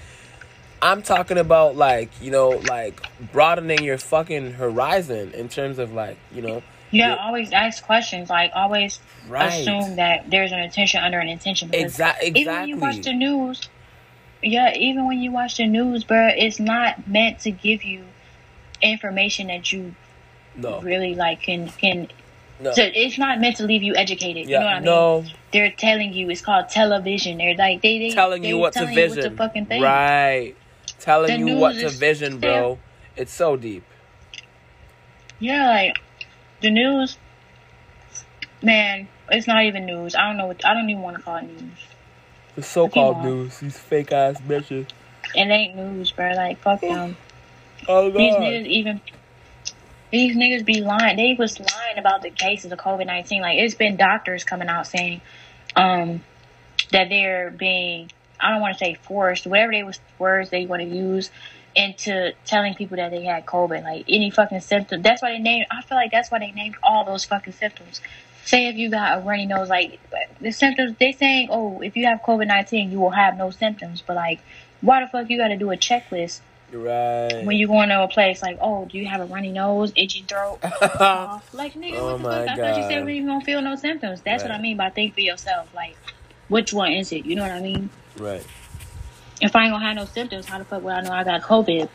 [0.84, 3.02] I'm talking about like, you know, like
[3.32, 8.30] broadening your fucking horizon in terms of like, you know, Yeah, always ask questions.
[8.30, 9.48] Like always Right.
[9.62, 11.70] assume that there's an intention under an intention.
[11.70, 13.68] because Exa- Even when you watch the news,
[14.44, 18.06] yeah, even when you watch the news, bro, it's not meant to give you
[18.82, 19.96] information that you
[20.56, 22.08] no, really like can can.
[22.60, 24.48] no, So it's not meant to leave you educated.
[24.50, 24.86] you know what yeah, I mean?
[24.86, 27.38] no, They're telling you it's called television.
[27.38, 29.66] They're like they they telling they you what to telling you vision, what to fucking
[29.68, 29.84] think.
[29.84, 30.56] right?
[31.00, 32.80] Telling The you what to vision, bro.
[33.16, 33.84] It's so deep.
[35.40, 35.98] Yeah, like
[36.62, 37.18] the news,
[38.62, 39.08] man.
[39.30, 40.14] It's not even news.
[40.16, 40.48] I don't know.
[40.48, 41.80] What, I don't even want to call it news.
[42.56, 44.88] The so-called news, these fake ass bitches.
[45.34, 46.34] It ain't news, bro.
[46.34, 47.16] Like fuck them.
[47.88, 49.02] Oh These niggas even
[50.12, 51.16] these niggas be lying.
[51.16, 53.42] They was lying about the cases of COVID nineteen.
[53.42, 55.22] Like it's been doctors coming out saying
[55.76, 56.22] um
[56.92, 60.82] that they're being I don't want to say forced, whatever they was words they want
[60.82, 61.32] to use
[61.74, 63.84] into telling people that they had COVID.
[63.84, 65.02] Like any fucking symptom.
[65.02, 68.02] That's why they named I feel like that's why they named all those fucking symptoms.
[68.46, 70.00] Say if you got a runny nose, like
[70.40, 74.04] the symptoms they saying, Oh, if you have COVID nineteen you will have no symptoms,
[74.06, 74.40] but like
[74.82, 76.42] why the fuck you gotta do a checklist
[76.74, 77.44] right?
[77.46, 80.24] when you going to a place like, oh, do you have a runny nose, itchy
[80.24, 80.60] throat.
[81.54, 82.48] Like, nigga, Oh what the fuck?
[82.48, 83.06] I thought you said God.
[83.06, 84.22] we even gonna feel no symptoms.
[84.22, 85.74] That's what I mean by think for yourself.
[85.74, 85.96] Like,
[86.48, 87.26] which one is it?
[87.26, 87.90] You know what I mean?
[88.18, 88.46] right.
[89.42, 91.42] If I ain't gonna have no symptoms, how the fuck would I know I got
[91.42, 91.90] COVID?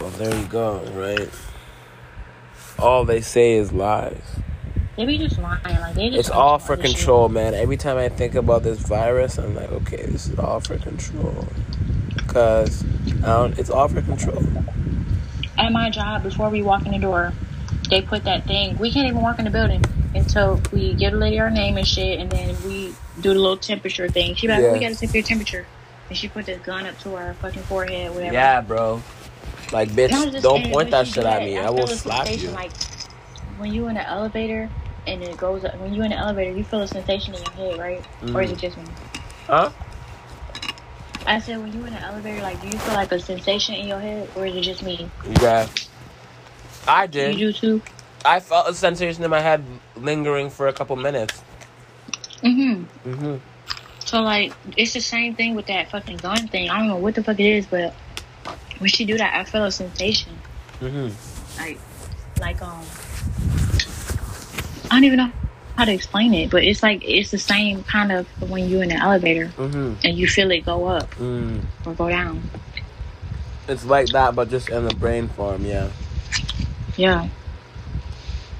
[0.00, 0.82] Well, there you go.
[0.94, 1.28] Right.
[2.80, 4.22] All they say is lies.
[4.96, 5.62] They be just lying.
[5.64, 6.96] Like, they just It's all for other shit.
[6.96, 7.54] control, man.
[7.54, 11.46] Every time I think about this virus, I'm like, okay, this is all for control.
[12.26, 12.84] Cause
[13.24, 14.42] I it's all for control.
[15.58, 17.32] At my job, before we walk in the door,
[17.88, 18.78] they put that thing.
[18.78, 21.86] We can't even walk in the building until we give a lady our name and
[21.86, 24.34] shit, and then we do the little temperature thing.
[24.34, 24.72] She like, oh, Yeah.
[24.72, 25.66] we gotta take your temperature.
[26.08, 28.32] And she put this gun up to her fucking forehead, whatever.
[28.34, 29.02] Yeah, bro.
[29.72, 31.56] Like, And I was bitch, don't point that shit at me.
[31.56, 32.50] I will slap you.
[32.50, 32.72] Like
[33.56, 34.68] when you in the elevator
[35.06, 35.76] and it goes up.
[35.78, 38.02] When you in the elevator, you feel a sensation in your head, right?
[38.34, 38.52] Or is Mhm.
[38.52, 38.84] it just me?
[39.46, 39.70] Huh?
[41.26, 43.86] I said when you in the elevator, like, do you feel like a sensation in
[43.86, 45.08] your head, or is it just me?
[45.40, 45.66] Yeah.
[46.88, 47.38] I did.
[47.38, 47.82] You do too.
[48.24, 49.64] I felt a sensation in my head
[49.96, 51.42] lingering for a couple minutes.
[52.42, 52.84] Mhm.
[53.04, 53.36] hmm
[54.04, 56.68] So like, it's the same thing with that fucking gun thing.
[56.70, 57.94] I don't know what the fuck it is, but
[58.80, 60.32] when she do that, I feel a sensation.
[60.80, 61.08] hmm
[61.58, 61.78] Like,
[62.40, 62.82] like um,
[64.90, 65.32] I don't even know
[65.76, 68.88] how to explain it, but it's like it's the same kind of when you in
[68.88, 71.62] the elevator hmm and you feel it go up Mm.
[71.86, 72.42] or go down.
[73.68, 75.90] It's like that, but just in the brain form, yeah.
[76.96, 77.28] Yeah.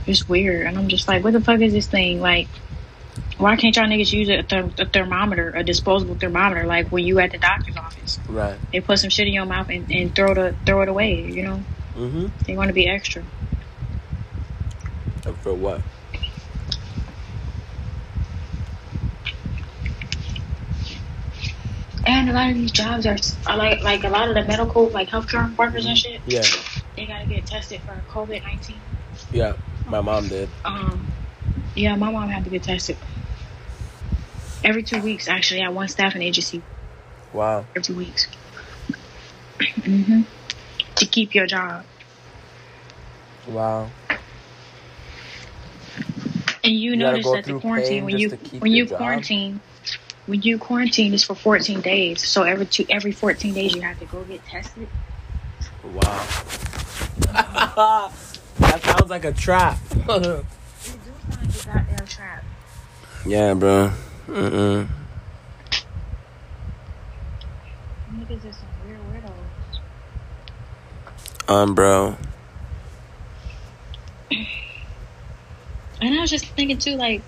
[0.06, 0.66] It's weird.
[0.66, 2.20] And I'm just like, what the fuck is this thing?
[2.20, 2.46] Like,
[3.40, 7.18] why can't y'all niggas use a, therm- a thermometer, a disposable thermometer, like when you
[7.18, 8.20] at the doctor's office?
[8.28, 8.58] Right.
[8.72, 11.42] They put some shit in your mouth and, and throw the throw it away, you
[11.42, 11.64] know?
[11.94, 13.24] hmm They want to be extra.
[15.42, 15.82] For what?
[22.04, 23.16] And a lot of these jobs are,
[23.46, 26.22] are like like a lot of the medical like healthcare workers and shit.
[26.26, 26.42] Yeah.
[26.96, 28.82] They gotta get tested for COVID nineteen.
[29.32, 29.54] Yeah.
[29.84, 30.50] My mom did.
[30.64, 31.10] Um,
[31.74, 32.98] yeah, my mom had to get tested
[34.64, 35.28] every two weeks.
[35.28, 36.62] Actually, at one staffing agency,
[37.32, 37.64] Wow.
[37.70, 38.26] every two weeks.
[39.84, 40.22] hmm
[40.96, 41.84] To keep your job,
[43.48, 43.88] Wow.
[46.62, 48.30] and you, You notice that the quarantine when you
[48.60, 48.98] when your you job?
[48.98, 49.60] quarantine,
[50.26, 52.26] when you quarantine, is for 14 days.
[52.26, 54.88] So every two, every 14 days, you have to go get tested.
[55.82, 56.26] Wow.
[58.58, 59.78] that sounds like a trap.
[60.82, 62.44] It do sound like a goddamn trap.
[63.26, 63.92] yeah, bro.
[64.30, 64.86] Mm-mm.
[68.14, 69.32] Niggas is some weird weirdos.
[71.52, 72.16] Um, bro.
[76.00, 77.22] And I was just thinking too, like,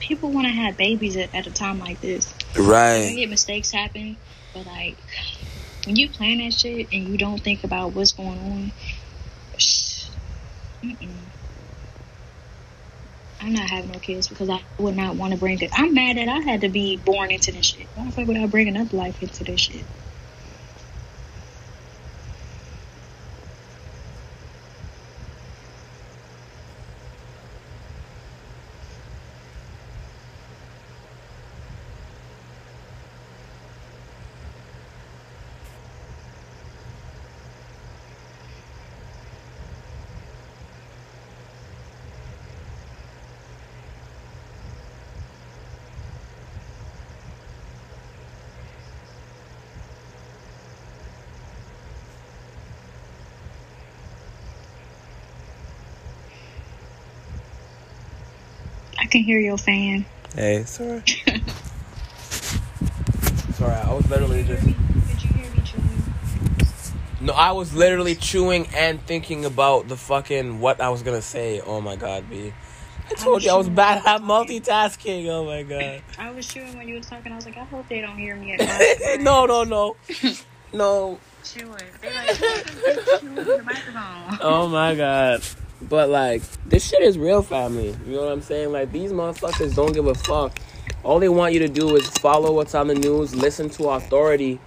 [0.00, 2.34] people want to have babies at, at a time like this.
[2.58, 3.14] Right.
[3.14, 4.16] get mistakes happen,
[4.52, 4.96] but like,
[5.86, 8.72] when you plan that shit and you don't think about what's going on,
[9.58, 10.08] sh-
[10.82, 11.08] mm-mm.
[13.42, 15.70] I'm not having no kids because I would not want to bring it.
[15.74, 17.88] I'm mad that I had to be born into this shit.
[17.94, 19.86] Why the fuck would I bring another life into this shit?
[59.12, 60.06] Can hear your fan.
[60.34, 61.02] Hey, sorry.
[63.54, 64.64] sorry, I was literally just.
[64.64, 64.74] Did
[65.22, 66.02] you hear me chewing?
[67.20, 71.60] No, I was literally chewing and thinking about the fucking what I was gonna say.
[71.60, 72.54] Oh my god, B.
[73.10, 75.28] I told you I was bad at multitasking.
[75.28, 76.00] Oh my god.
[76.18, 77.32] I was chewing when you were talking.
[77.32, 78.54] I was like, I hope they don't hear me.
[78.54, 79.96] At no, no, no,
[80.72, 81.18] no.
[81.44, 81.74] chewing.
[82.00, 84.38] They like chewing the microphone.
[84.40, 85.42] Oh my god.
[85.88, 87.96] But like, this shit is real family.
[88.06, 88.72] You know what I'm saying?
[88.72, 90.58] Like, these motherfuckers don't give a fuck.
[91.02, 94.60] All they want you to do is follow what's on the news, listen to authority.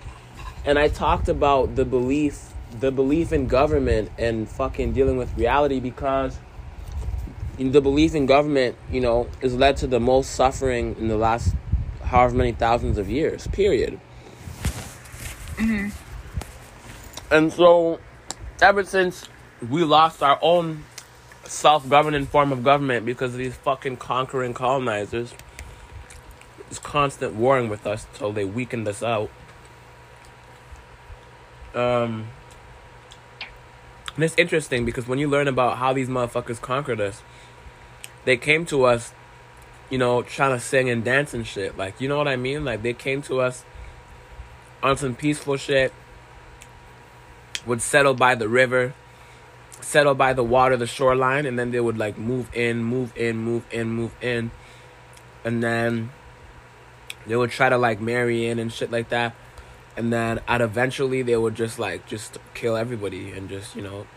[0.66, 5.80] And I talked about the belief, the belief in government and fucking dealing with reality
[5.80, 6.38] because
[7.58, 11.56] the belief in government, you know, has led to the most suffering in the last
[12.04, 14.00] however many thousands of years, period.
[15.56, 15.90] Mm-hmm.
[17.32, 18.00] And so,
[18.62, 19.28] ever since
[19.70, 20.84] we lost our own
[21.46, 25.34] self governing form of government because of these fucking conquering colonizers,
[26.70, 29.30] this constant warring with us till they weakened us out.
[31.74, 32.28] Um,
[34.16, 37.22] and it's interesting because when you learn about how these motherfuckers conquered us,
[38.24, 39.14] they came to us,
[39.90, 41.78] you know, trying to sing and dance and shit.
[41.78, 42.64] Like, you know what I mean?
[42.64, 43.66] Like, they came to us
[44.82, 45.94] on some peaceful shit,
[47.66, 48.94] would settle by the river,
[49.86, 53.38] settle by the water, the shoreline, and then they would like move in, move in,
[53.38, 54.50] move in, move in.
[55.44, 56.10] And then
[57.28, 59.36] they would try to like marry in and shit like that.
[59.96, 64.08] And then at eventually they would just like just kill everybody and just, you know,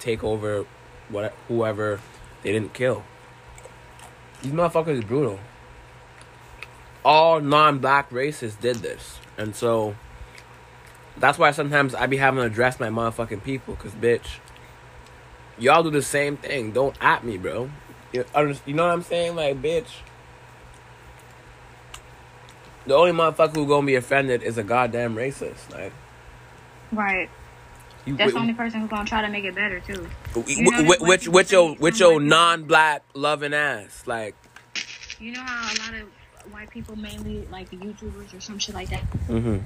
[0.00, 0.64] take over
[1.10, 2.00] what whoever
[2.42, 3.04] they didn't kill.
[4.40, 5.38] These motherfuckers brutal.
[7.04, 9.94] All non-black races did this, and so
[11.18, 14.38] that's why sometimes I be having to address my motherfucking people, cause bitch,
[15.58, 16.72] y'all do the same thing.
[16.72, 17.70] Don't at me, bro.
[18.12, 18.24] You,
[18.66, 19.34] you know what I'm saying?
[19.36, 19.88] Like, bitch.
[22.86, 25.70] The only motherfucker who gonna be offended is a goddamn racist.
[25.72, 25.92] Like,
[26.92, 27.30] Right.
[28.04, 30.06] you, That's the only person who's gonna try to make it better too.
[30.34, 34.34] Wh- You know that which which your which your non-black loving ass like
[35.18, 38.74] You know how a lot of white people, mainly like the YouTubers or some shit
[38.74, 39.58] like that, mm-hmm.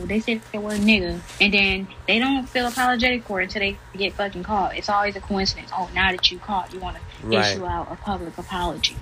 [0.00, 3.60] Well, they say the word nigga, and then they don't feel apologetic for it until
[3.60, 4.76] they get fucking caught.
[4.76, 5.70] It's always a coincidence.
[5.76, 7.02] Oh, now that you caught, you want to
[7.38, 8.96] issue out a public apology.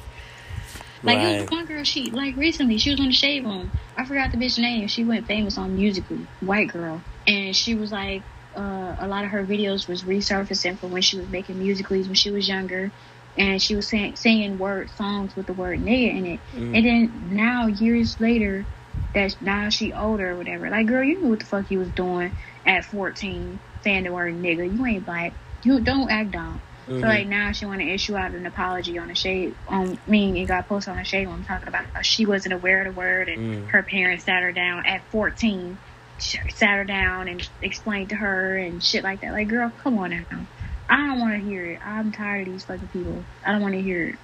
[1.02, 3.72] Like right was one girl, she like recently she was on the Shade Room.
[3.96, 4.88] I forgot the bitch name.
[4.88, 8.22] She went famous on Musically, white girl, and she was like,
[8.56, 12.14] uh, a lot of her videos was resurfacing from when she was making musicallys when
[12.14, 12.90] she was younger,
[13.36, 16.40] and she was saying singing word songs with the word nigga in it.
[16.52, 16.76] Mhm.
[16.76, 18.66] And then now years later,
[19.14, 20.70] that now she older or whatever.
[20.70, 22.34] Like girl, you knew what the fuck you was doing
[22.64, 24.72] at fourteen, saying the word nigga.
[24.72, 25.34] You ain't black.
[25.62, 26.62] You don't act dumb.
[26.88, 27.00] Mhm.
[27.00, 29.56] So like now she want to issue out an apology on the shade.
[29.68, 32.54] Um, I mean, it got posted on the shade room talking about how she wasn't
[32.54, 33.70] aware of the word and Mm.
[33.70, 35.78] her parents sat her down at 14,
[36.18, 39.32] sat her down and explained to her and shit like that.
[39.32, 40.46] Like, girl, come on now.
[40.88, 41.80] I don't want to hear it.
[41.84, 43.26] I'm tired of these fucking people.
[43.44, 44.18] I don't want to hear it.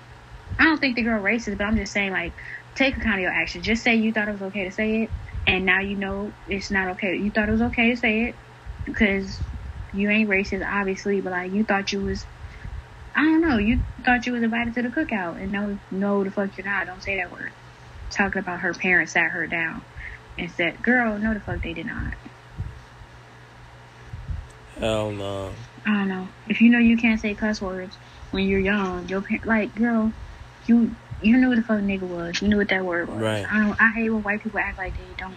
[0.58, 2.34] I don't think the girl racist, but I'm just saying like,
[2.74, 3.64] take account of your actions.
[3.64, 5.10] Just say you thought it was okay to say it,
[5.46, 7.16] and now you know it's not okay.
[7.16, 8.36] You thought it was okay to say it
[8.84, 9.40] because
[9.92, 12.24] you ain't racist, obviously, but like you thought you was
[13.14, 13.58] I don't know.
[13.58, 16.86] You thought you was invited to the cookout, and no, no, the fuck you're not.
[16.86, 17.52] Don't say that word.
[18.10, 19.82] talking about her parents sat her down
[20.38, 22.14] and said, "Girl, no, the fuck they did not."
[24.78, 25.52] Hell no.
[25.86, 26.28] I don't know.
[26.48, 27.96] If you know you can't say cuss words
[28.30, 30.12] when you're young, your parent, like, girl,
[30.66, 32.40] you you knew what the fuck nigga was.
[32.42, 33.20] You knew what that word was.
[33.20, 33.46] Right.
[33.50, 33.80] I don't.
[33.80, 35.34] I hate when white people act like they don't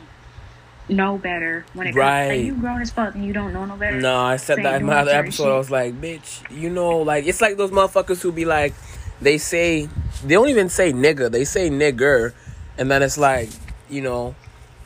[0.89, 1.97] know better when it comes.
[1.97, 2.27] Right.
[2.29, 3.99] Like you grown as fuck and you don't know no better.
[3.99, 5.43] No, I said that in my other episode.
[5.43, 5.51] shit.
[5.51, 8.73] I was like, bitch, you know, like it's like those motherfuckers who be like,
[9.21, 9.89] they say
[10.23, 12.33] they don't even say nigga, they say nigger,
[12.77, 13.49] and then it's like,
[13.89, 14.35] you know,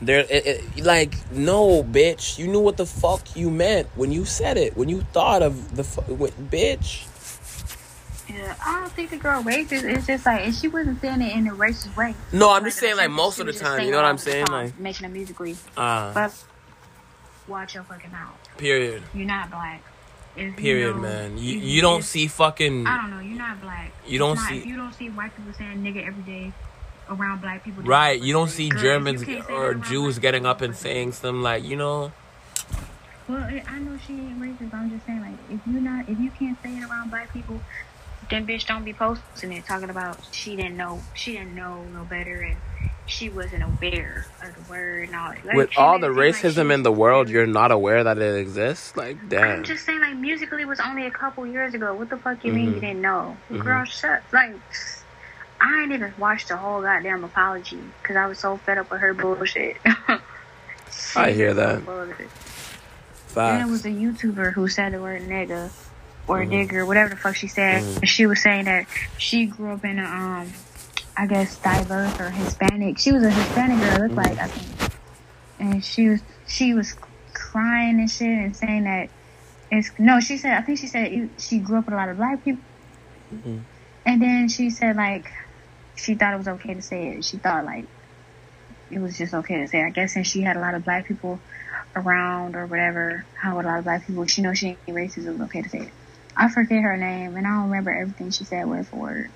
[0.01, 4.25] they're it, it, like, no, bitch, you knew what the fuck you meant when you
[4.25, 7.05] said it, when you thought of the fu- what, bitch.
[8.33, 9.83] Yeah, I don't think the girl racist.
[9.83, 12.15] It's just like and she wasn't saying it in a racist way.
[12.31, 14.79] No, I'm just saying, like most of the time, you know what I'm saying, like,
[14.79, 15.57] making it musically.
[15.77, 16.33] ah, But
[17.47, 18.35] watch your fucking mouth.
[18.57, 19.81] period, You're not black.
[20.37, 21.37] If period, you know, man.
[21.37, 22.87] You you don't see fucking.
[22.87, 23.19] I don't know.
[23.19, 23.91] You're not black.
[24.07, 26.53] You don't not- see- you don't see white people saying nigga every day
[27.09, 27.83] around black people.
[27.83, 31.11] Right, you don't see Germans you can't say that or Jews getting up and saying
[31.11, 32.13] something like, you know,
[33.27, 34.73] Well, I I know she ain't racist.
[34.73, 37.59] I'm just saying, like, if you not, if you can't say it around black people,
[38.31, 42.03] then bitch don't be posting it talking about she didn't know, she didn't know no
[42.05, 42.57] better, and
[43.05, 45.33] she wasn't aware of the word and all.
[45.45, 48.35] Like, with all the like racism she in the world, you're not aware that it
[48.39, 48.95] exists.
[48.95, 49.57] Like, damn.
[49.59, 51.93] I'm just saying, like, musically was only a couple years ago.
[51.93, 52.75] What the fuck you mean Mhm.
[52.75, 53.35] you didn't know?
[53.51, 53.63] Mhm.
[53.63, 54.23] Girl, shut.
[54.31, 54.55] Like,
[55.59, 59.01] I ain't even watched the whole goddamn apology because I was so fed up with
[59.01, 59.77] her bullshit.
[61.15, 61.81] I hear She was so that.
[61.83, 62.17] full of it.
[62.17, 62.27] Then
[63.59, 63.67] Facts.
[63.67, 65.69] it was a YouTuber who said the word nigga
[66.31, 66.49] or Mhm.
[66.69, 67.83] nigger, whatever the fuck she said.
[67.83, 68.05] Mhm.
[68.07, 68.85] She was saying that
[69.17, 70.53] she grew up in a, um,
[71.17, 72.97] I guess diverse or Hispanic.
[72.99, 74.91] She was a Hispanic girl, looked like I think.
[75.59, 76.95] And she was she was
[77.33, 79.09] crying and shit and saying that
[79.69, 80.19] it's no.
[80.21, 82.63] She said I think she said she grew up with a lot of black people.
[83.35, 83.59] Mhm.
[84.05, 85.29] And then she said like
[85.95, 87.25] she thought it was okay to say it.
[87.25, 87.85] She thought like
[88.89, 89.83] it was just okay to say.
[89.83, 91.39] I guess since she had a lot of black people
[91.95, 95.25] around or whatever, how a lot of black people, she knows she ain't racist.
[95.27, 95.91] It was okay to say it.
[96.37, 99.31] I forget her name and I don't remember everything she said word for word.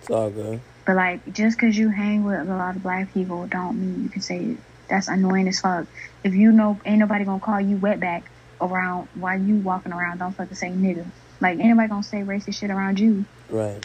[0.00, 0.60] It's all good.
[0.86, 4.10] But like, just because you hang with a lot of black people, don't mean you
[4.10, 4.58] can say it.
[4.88, 5.86] That's annoying as fuck.
[6.22, 8.24] If you know ain't nobody gonna call you wetback
[8.60, 11.12] around while you walking around, don't fucking say nigga.
[11.40, 13.84] Like, anybody gonna say racist shit around you Right.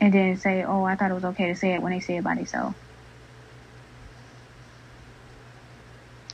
[0.00, 2.16] and then say, oh, I thought it was okay to say it when they say
[2.18, 2.76] it by themselves.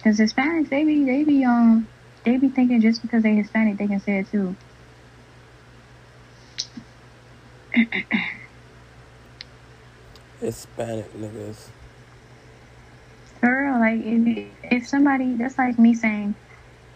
[0.05, 1.89] Cause Hispanics, they be, they be, um,
[2.25, 4.57] they be thinking just because they Hispanic, they can say it too.
[10.41, 11.69] Hispanic niggas.
[13.41, 16.35] For real, like if if somebody that's like me saying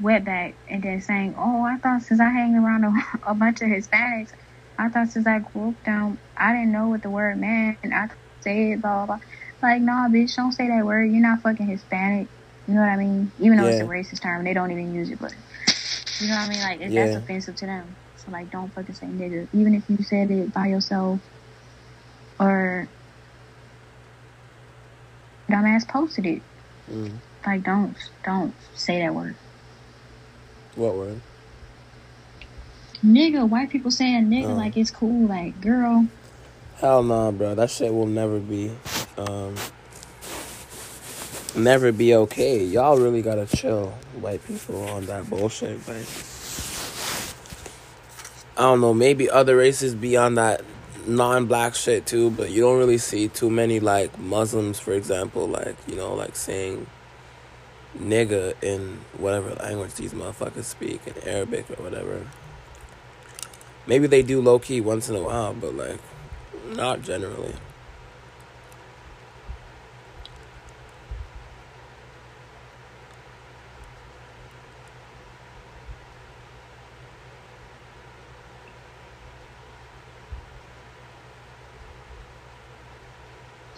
[0.02, 2.92] wetback and then saying, "Oh, I thought since I hang around a,
[3.30, 4.30] a bunch of Hispanics,
[4.78, 7.94] I thought since I grew up down, I didn't know what the word meant, and
[7.94, 8.08] I
[8.40, 9.18] said blah blah blah."
[9.62, 11.06] Like, nah, bitch, don't say that word.
[11.06, 12.28] You're not fucking Hispanic.
[12.68, 13.32] You know what I mean?
[13.40, 15.34] Even though it's a racist term, they don't even use it, but
[16.20, 16.60] you know what I mean?
[16.60, 19.96] Like, if that's offensive to them, so like, don't fucking say nigga, even if you
[20.04, 21.18] said it by yourself
[22.38, 22.86] or
[25.48, 26.42] dumbass posted it.
[26.90, 27.12] Mm.
[27.46, 29.34] Like, don't, don't say that word.
[30.76, 31.20] What word?
[33.04, 34.54] Nigga, white people saying nigga Oh.
[34.54, 35.26] like it's cool.
[35.26, 36.06] Like, girl,
[36.76, 37.56] Hell no, bro.
[37.56, 38.70] That shit will never be,
[39.16, 39.54] um,
[41.56, 42.64] never be okay.
[42.64, 43.90] Y'all really gotta chill,
[44.20, 45.86] white people, on that bullshit.
[45.88, 46.06] Like,
[48.56, 48.94] I don't know.
[48.94, 50.62] Maybe other races be on that
[51.06, 55.76] non-black shit too, but you don't really see too many like Muslims, for example, like
[55.86, 56.86] you know, like saying
[57.96, 62.26] nigga in whatever language these motherfuckers speak in Arabic or whatever.
[63.86, 66.00] Maybe they do low key once in a while, but like
[66.74, 67.54] not generally.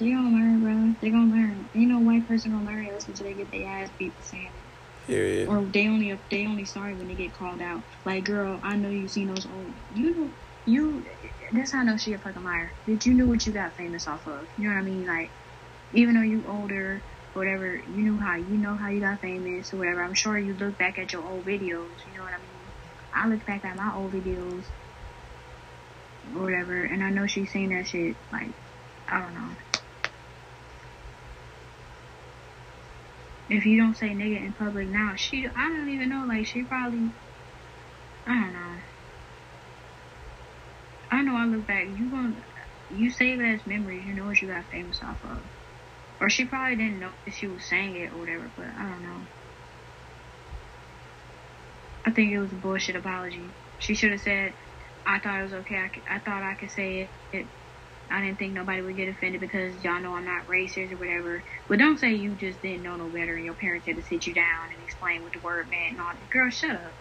[0.00, 0.94] They gonna learn, bro.
[1.00, 1.68] They gonna learn.
[1.74, 4.46] Ain't no white person gonna learn unless until they get their ass beat for saying
[4.46, 5.06] it.
[5.06, 5.48] Period.
[5.48, 7.82] Or they only they only sorry when they get called out.
[8.04, 9.72] Like, girl, I know you seen those old.
[9.94, 10.30] You know,
[10.66, 11.04] you.
[11.52, 12.72] That's how I know she a fucking liar.
[12.86, 14.46] That you knew what you got famous off of.
[14.56, 15.06] You know what I mean?
[15.06, 15.30] Like,
[15.92, 17.02] even though you older,
[17.34, 20.02] whatever, you knew how you know how you got famous or whatever.
[20.02, 21.88] I'm sure you look back at your old videos.
[22.06, 22.50] You know what I mean?
[23.12, 24.62] I look back at my old videos
[26.36, 28.16] or whatever, and I know she's seen that shit.
[28.32, 28.50] Like,
[29.08, 29.50] I don't know.
[33.50, 36.26] If you don't say nigga in public now, she I don't even know.
[36.28, 37.12] Like she probably
[38.26, 38.78] I don't know.
[41.10, 41.86] I know I look back.
[41.88, 42.42] You gonna
[42.90, 44.04] you save it as memories.
[44.06, 45.44] You know what you got famous off of.
[46.20, 49.02] Or she probably didn't know if she was saying it or whatever, but I don't
[49.02, 49.28] know.
[52.06, 53.56] I think it was a bullshit apology.
[53.78, 54.54] She should have said,
[55.06, 55.76] I thought it was okay.
[55.78, 57.00] I, could, I thought I could say
[57.32, 57.38] it.
[57.38, 57.50] it.
[58.10, 61.44] I didn't think nobody would get offended because y'all know I'm not racist or whatever.
[61.68, 64.26] But don't say you just didn't know no better and your parents had to sit
[64.26, 66.30] you down and explain what the word meant and all that.
[66.30, 66.94] Girl, shut up.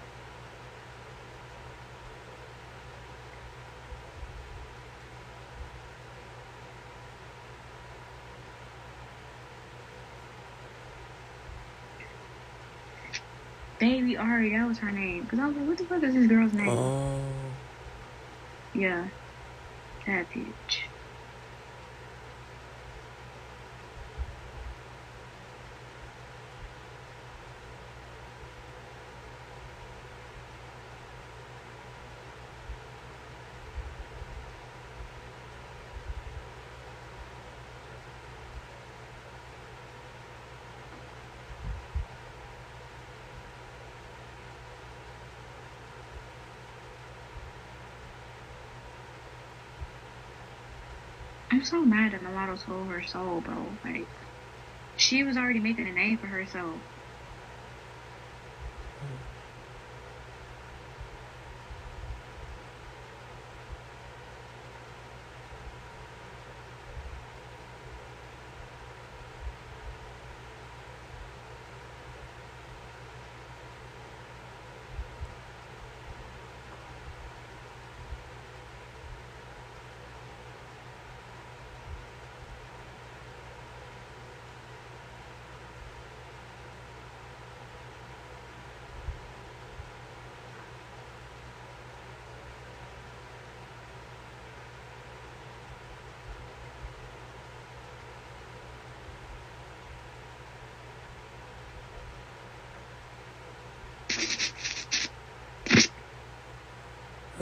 [13.79, 15.23] Baby Ari, that was her name.
[15.23, 16.69] Because I was like, what the fuck is this girl's name?
[16.69, 17.59] Oh.
[18.73, 19.09] Yeah.
[20.07, 20.55] That bitch.
[51.59, 53.77] I'm so mad that Mulatto sold her soul, bro.
[53.83, 54.11] Like,
[54.95, 56.83] she was already making a name for herself.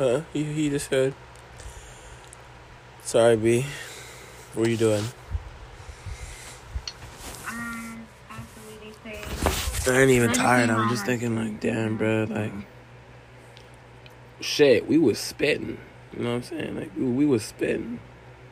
[0.08, 0.22] Huh?
[0.32, 1.14] He, just said.
[3.04, 3.66] Sorry, B.
[4.54, 5.04] What are you doing?
[9.86, 10.70] I ain't even tired.
[10.70, 12.26] I'm just thinking, like, damn, bro.
[12.30, 12.54] Like,
[14.40, 15.78] shit, we was spitting.
[16.14, 16.76] You know what I'm saying?
[16.78, 18.00] Like, we, we was spitting.